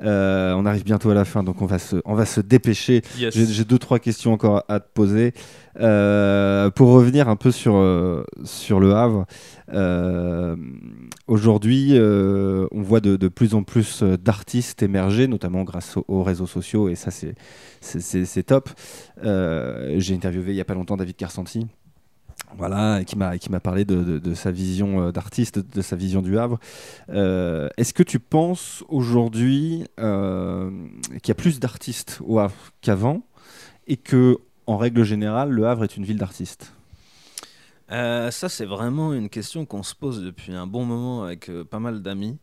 [0.00, 3.02] Euh, on arrive bientôt à la fin, donc on va se, on va se dépêcher.
[3.16, 5.32] J'ai deux, trois questions encore à te poser.
[5.80, 7.74] Euh, pour revenir un peu sur,
[8.44, 9.26] sur le Havre,
[11.26, 16.46] aujourd'hui, on voit de, de, plus en plus d'artistes émerger, notamment grâce aux, aux, réseaux
[16.46, 17.10] sociaux, et ça,
[17.80, 18.70] c'est top.
[19.22, 21.66] J'ai interviewé il n'y a pas longtemps David Carsanti
[22.56, 26.38] voilà, qui m'a qui m'a parlé de, sa vision euh, d'artiste, de sa vision du
[26.38, 26.58] Havre.
[27.08, 30.70] Euh, est-ce que tu penses aujourd'hui euh,
[31.22, 33.22] qu'il y a plus d'artistes au Havre qu'avant
[33.86, 36.72] et que, en règle générale, le Havre est une ville d'artistes?
[37.90, 42.02] Ça, c'est vraiment une question qu'on se pose depuis un bon moment avec pas mal
[42.02, 42.38] d'amis.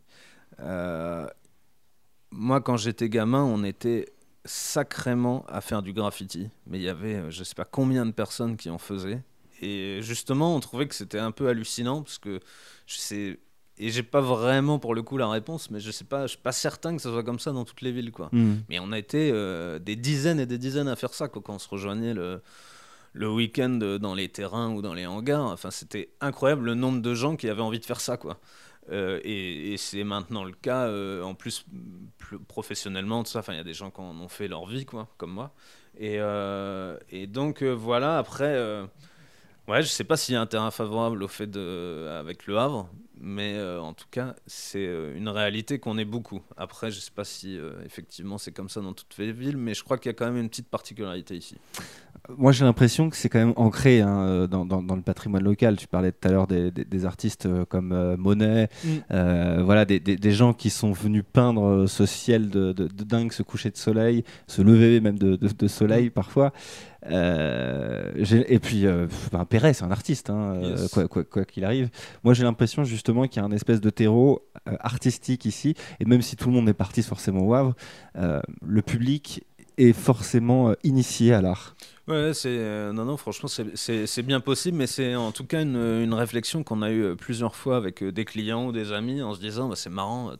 [2.31, 4.05] moi, quand j'étais gamin, on était
[4.45, 8.55] sacrément à faire du graffiti, mais il y avait, je sais pas combien de personnes
[8.55, 9.23] qui en faisaient.
[9.61, 12.39] Et justement, on trouvait que c'était un peu hallucinant parce que
[12.87, 13.39] je sais
[13.77, 16.41] et j'ai pas vraiment pour le coup la réponse, mais je sais pas, je suis
[16.41, 18.29] pas certain que ça soit comme ça dans toutes les villes, quoi.
[18.31, 18.57] Hmm.
[18.69, 21.55] Mais on a été euh, des dizaines et des dizaines à faire ça, quoi, quand
[21.55, 22.41] on se rejoignait le,
[23.13, 25.45] le week-end dans les terrains ou dans les hangars.
[25.45, 28.39] Enfin, c'était incroyable le nombre de gens qui avaient envie de faire ça, quoi.
[28.91, 31.65] Euh, et, et c'est maintenant le cas, euh, en plus
[32.17, 33.39] plus professionnellement, tout ça.
[33.39, 35.53] Enfin, il y a des gens qui en ont fait leur vie, quoi, comme moi.
[35.97, 38.17] Et, euh, et donc euh, voilà.
[38.17, 38.85] Après, euh,
[39.67, 42.57] ouais, je sais pas s'il y a un terrain favorable au fait de avec le
[42.57, 42.89] Havre,
[43.21, 46.41] mais euh, en tout cas, c'est euh, une réalité qu'on est beaucoup.
[46.57, 49.73] Après, je sais pas si euh, effectivement c'est comme ça dans toutes les villes, mais
[49.73, 51.55] je crois qu'il y a quand même une petite particularité ici.
[52.37, 55.75] Moi, j'ai l'impression que c'est quand même ancré hein, dans, dans- dans le patrimoine local.
[55.77, 58.87] Tu parlais tout à l'heure des, des- des artistes comme euh, Monet, Mm.
[59.11, 63.03] euh, voilà, des, des- des gens qui sont venus peindre ce ciel de, de- de
[63.03, 66.11] dingue, ce coucher de soleil, ce lever même de, de- de soleil Mm.
[66.11, 66.53] parfois.
[67.09, 68.11] Euh,
[68.47, 70.89] et puis, euh, ben, Perret, c'est un artiste, hein, Yes.
[70.91, 71.89] quoi quoi- quoi qu'il arrive.
[72.23, 75.73] Moi, j'ai l'impression justement qu'il y a un espèce de terreau euh, artistique ici.
[75.99, 77.73] Et même si tout le monde n'est parti forcément au Havre,
[78.15, 79.43] euh, le public
[79.77, 81.75] est forcément euh, initié à l'art.
[82.07, 82.31] Ouais,
[82.93, 86.91] non non franchement c'est- bien possible mais c'est en tout cas une, réflexion qu'on a
[86.91, 90.33] eue plusieurs fois avec des clients ou des amis en se disant bah, c'est marrant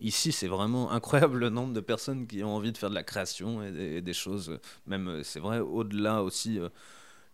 [0.00, 3.04] ici c'est vraiment incroyable le nombre de personnes qui ont envie de faire de la
[3.04, 6.58] création et des, choses même c'est vrai au-delà aussi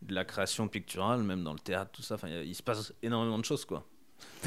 [0.02, 3.44] de la création picturale même dans le théâtre tout ça il se passe énormément de
[3.44, 3.86] choses quoi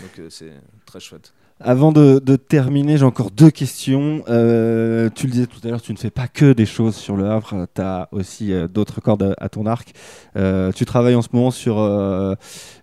[0.01, 0.51] donc euh, c'est
[0.85, 4.23] très chouette Avant de, terminer, j'ai encore deux questions.
[4.27, 7.15] Euh, tu le disais tout à l'heure, tu ne fais pas que des choses sur
[7.15, 9.93] le Havre, tu as aussi euh, d'autres cordes à, ton arc.
[10.35, 11.77] Tu travailles en ce moment sur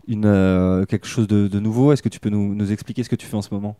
[0.07, 1.93] une, quelque chose de, nouveau.
[1.93, 3.76] Est-ce que tu peux nous expliquer ce que tu fais en ce moment?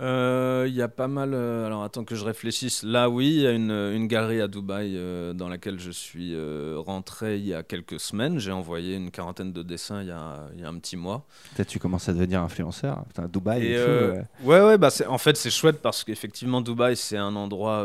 [0.00, 1.34] Euh, Il y a pas mal.
[1.34, 2.82] euh, alors attends que je réfléchisse.
[2.82, 6.34] Là, oui, il y a une, une galerie à Dubaï euh, dans laquelle je suis
[6.76, 8.38] rentré il y a quelques semaines.
[8.38, 11.26] J'ai envoyé une quarantaine de dessins il y a, il y a un petit mois.
[11.54, 13.04] Peut-être tu commences à devenir influenceur.
[13.06, 14.60] Putain, Dubaï, Et, euh, ouais.
[14.62, 17.84] ouais, bah en fait, c'est chouette parce qu'effectivement, Dubaï, c'est un endroit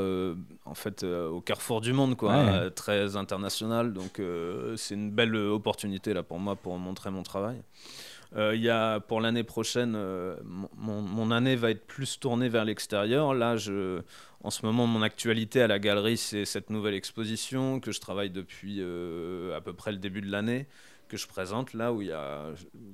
[0.66, 2.72] en fait au carrefour du monde, quoi, Ouais.
[2.72, 3.92] très international.
[3.94, 4.22] Donc,
[4.78, 7.58] c'est une belle opportunité là pour moi pour montrer mon travail.
[8.36, 10.36] Euh, y a pour l'année prochaine, euh,
[10.76, 13.34] mon, année va être plus tournée vers l'extérieur.
[13.34, 14.02] Là, je,
[14.44, 18.30] en ce moment, mon actualité à la galerie, c'est cette nouvelle exposition que je travaille
[18.30, 20.68] depuis euh, à peu près le début de l'année,
[21.08, 22.48] que je présente là où il y a,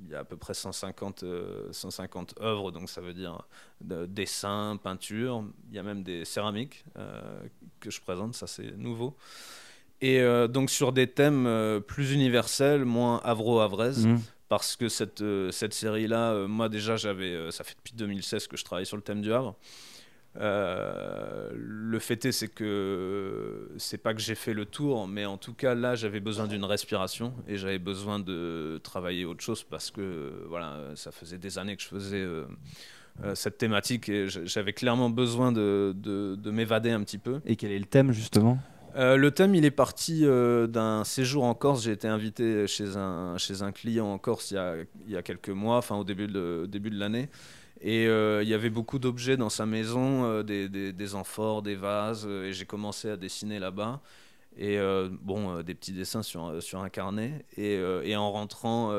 [0.08, 3.42] y a à peu près 150, euh, 150 œuvres, donc ça veut dire
[3.80, 5.44] de- dessins, peintures.
[5.70, 7.40] Il y a même des céramiques euh,
[7.80, 9.16] que je présente, ça c'est nouveau.
[10.00, 14.20] Et euh, donc sur des thèmes euh, plus universels, moins avro-avraise Mhm.
[14.48, 18.46] Parce que cette, euh, cette série-là, euh, moi déjà, j'avais, euh, ça fait depuis 2016
[18.46, 19.56] que je travaille sur le thème du Havre.
[20.36, 25.54] Le fait est, c'est que c'est pas que j'ai fait le tour, mais en tout
[25.54, 30.44] cas là, j'avais besoin d'une respiration et j'avais besoin de travailler autre chose parce que
[30.48, 32.26] voilà, ça faisait des années que je faisais
[33.34, 37.40] cette thématique et j'avais clairement besoin de, de m'évader un petit peu.
[37.46, 38.58] Et quel est le thème justement?
[38.96, 41.82] Euh, le thème, il est parti euh, d'un séjour en Corse.
[41.82, 44.76] J'ai été invité chez un, chez un client en Corse il y a,
[45.06, 47.28] il y a quelques mois, enfin au début de, début de l'année.
[47.80, 52.26] Et euh, il y avait beaucoup d'objets dans sa maison, des, des, amphores, des vases,
[52.26, 54.00] et j'ai commencé à dessiner là-bas.
[54.56, 54.78] Et
[55.22, 57.44] bon, des petits dessins sur, sur un carnet.
[57.56, 57.74] Et,
[58.04, 58.92] et en, rentrant,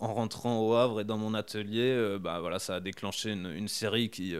[0.00, 3.68] en rentrant au Havre et dans mon atelier, bah, voilà, ça a déclenché une, une
[3.68, 4.34] série qui,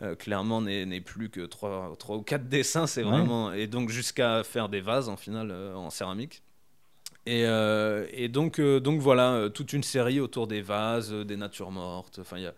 [0.00, 2.86] euh, clairement, n'est n'est plus que 3, trois ou 4 dessins.
[2.86, 3.10] C'est Ouais.
[3.10, 3.52] vraiment.
[3.52, 6.42] Et donc, jusqu'à faire des vases, en final, euh, en céramique.
[7.26, 12.18] Et, euh, et donc, donc voilà, toute une série autour des vases, des natures mortes.
[12.20, 12.54] Enfin, il y a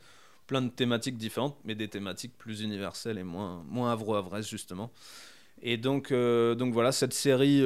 [0.47, 4.91] plein de thématiques différentes, mais des thématiques plus universelles et moins, moins avro-avraise, justement.
[5.61, 7.61] Et donc, donc voilà, cette série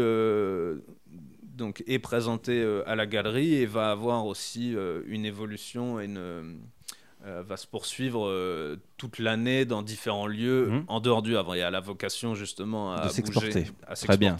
[1.42, 4.74] donc, est présentée à la galerie et va avoir aussi
[5.06, 6.60] une évolution et une,
[7.26, 10.84] euh, va se poursuivre euh, toute l'année dans différents lieux Mhm.
[10.88, 13.66] en dehors du Havre et à la vocation justement à s'exporter.
[13.86, 14.36] à Très bien.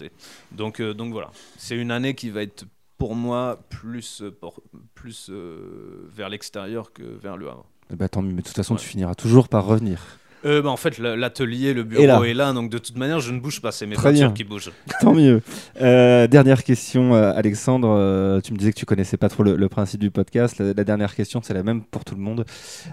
[0.52, 2.64] Donc, euh, donc voilà, c'est une année qui va être
[2.96, 4.62] pour moi plus, por-
[4.94, 7.64] plus vers l'extérieur que vers le Havre.
[7.90, 8.80] Ben, tant mieux, mais de toute façon, Ouais.
[8.80, 10.00] tu finiras toujours par revenir.
[10.44, 12.20] Euh, bah, en fait, la- l'atelier, le bureau là.
[12.24, 14.30] est là, donc de toute manière, je ne bouge pas, c'est mes Très bien.
[14.32, 14.70] qui bougent.
[15.00, 15.42] Tant mieux.
[15.82, 18.40] Euh, dernière question, euh, Alexandre.
[18.44, 20.58] Tu me disais que tu connaissais pas trop le, le principe du podcast.
[20.58, 22.44] La, la dernière question, c'est la même pour tout le monde.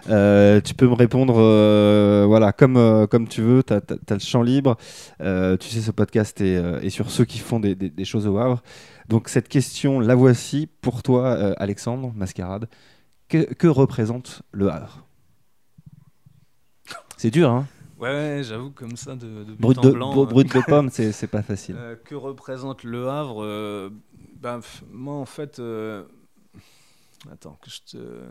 [0.06, 1.34] Tu peux me répondre,
[2.28, 3.64] voilà, comme comme tu veux.
[3.64, 4.78] Tu as, le champ libre.
[5.20, 8.38] Tu sais, ce podcast est, est sur ceux qui font des, des- des choses au
[8.38, 8.62] Havre.
[9.08, 12.68] Donc cette question, la voici pour toi, euh, Alexandre Mascarade.
[13.30, 15.05] Que, que représente le Havre?
[17.18, 20.24] C'est dur, hein Ouais, ouais, j'avoue, comme ça, de, de but Brut de, blanc, br-
[20.28, 21.76] euh, brut de pomme, c'est pas facile.
[21.78, 23.90] euh, que représente le Havre euh,
[24.36, 24.60] ben,
[24.92, 25.60] Moi, en fait.
[25.60, 26.06] euh,
[27.32, 28.24] Attends, que je te.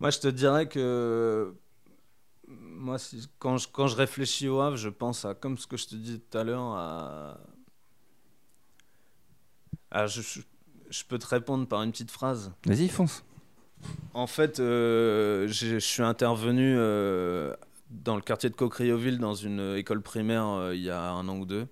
[0.00, 1.54] Moi, je te dirais que.
[2.46, 2.96] Moi,
[3.38, 5.94] quand, je, quand je réfléchis au Havre, je pense à, comme ce que je te
[5.94, 7.40] dis tout à l'heure, à.
[9.90, 10.40] à je, je-
[10.90, 12.52] je peux te répondre par une petite phrase.
[12.66, 13.24] Vas-y, fonce.
[14.14, 17.54] En fait, euh, je suis intervenu euh,
[17.90, 21.38] dans le quartier de Cocrioville, dans une école primaire, euh, il y a un an
[21.38, 21.66] ou deux.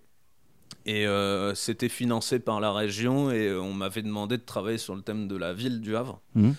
[0.86, 1.06] Et
[1.54, 5.36] c'était financé par la région et on m'avait demandé de travailler sur le thème de
[5.36, 6.20] la ville du Havre.
[6.34, 6.54] Mhm.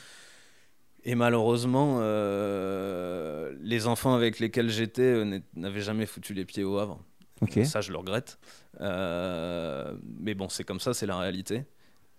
[1.04, 7.04] Et malheureusement, les enfants avec lesquels j'étais n'avaient jamais foutu les pieds au Havre.
[7.41, 7.66] Ok.
[7.66, 8.38] Ça, je le regrette.
[8.80, 11.66] Mais bon, c'est comme ça, c'est la réalité.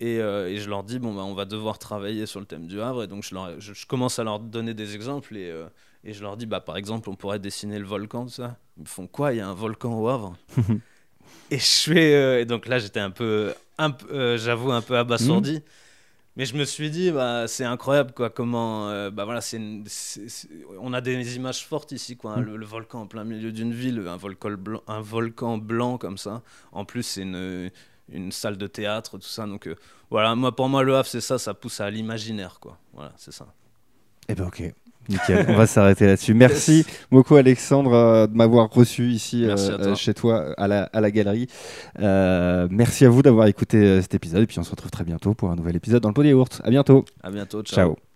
[0.02, 2.66] Et, euh, et je leur dis, bon, bah, on va devoir travailler sur le thème
[2.66, 3.04] du Havre.
[3.04, 5.36] Et donc, je, leur- je- je commence à leur donner des exemples.
[5.36, 5.68] Et, euh,
[6.02, 8.56] et je leur dis, bah, par exemple, on pourrait dessiner le volcan, tout ça.
[8.76, 9.32] Ils me font quoi?
[9.32, 10.36] Il y a un volcan au Havre?
[11.52, 12.14] Et je fais.
[12.14, 13.94] euh, et donc là, j'étais un peu, un
[14.36, 15.60] j'avoue, un peu abasourdi.
[16.34, 18.88] Mais je me suis dit, bah, c'est incroyable, quoi, comment.
[19.10, 19.60] bah, voilà, c'est
[20.80, 22.32] on a des images fortes ici, quoi.
[22.32, 22.44] hein, Mm.
[22.46, 26.16] Le, le volcan en plein milieu d'une ville, un volcan, blanc, un volcan blanc comme
[26.18, 26.42] ça.
[26.72, 27.70] En plus, c'est une,
[28.12, 29.46] une salle de théâtre, tout ça.
[29.46, 29.76] Donc, euh,
[30.10, 32.78] voilà, moi, pour moi, le Havre, c'est ça, ça pousse à l'imaginaire, quoi.
[32.92, 33.46] Voilà, c'est ça.
[34.28, 34.62] Eh ben ok.
[35.08, 36.32] Nickel, on va s'arrêter là-dessus.
[36.32, 39.94] Merci beaucoup Alexandre euh, de m'avoir reçu ici euh, toi.
[39.96, 41.48] chez toi à la, à la galerie.
[41.98, 45.50] Merci à vous d'avoir écouté cet épisode et puis on se retrouve très bientôt pour
[45.50, 46.60] un nouvel épisode dans le pot des Yaourts.
[46.62, 47.04] À bientôt.
[47.20, 47.96] À bientôt, ciao.
[47.96, 48.11] Ciao.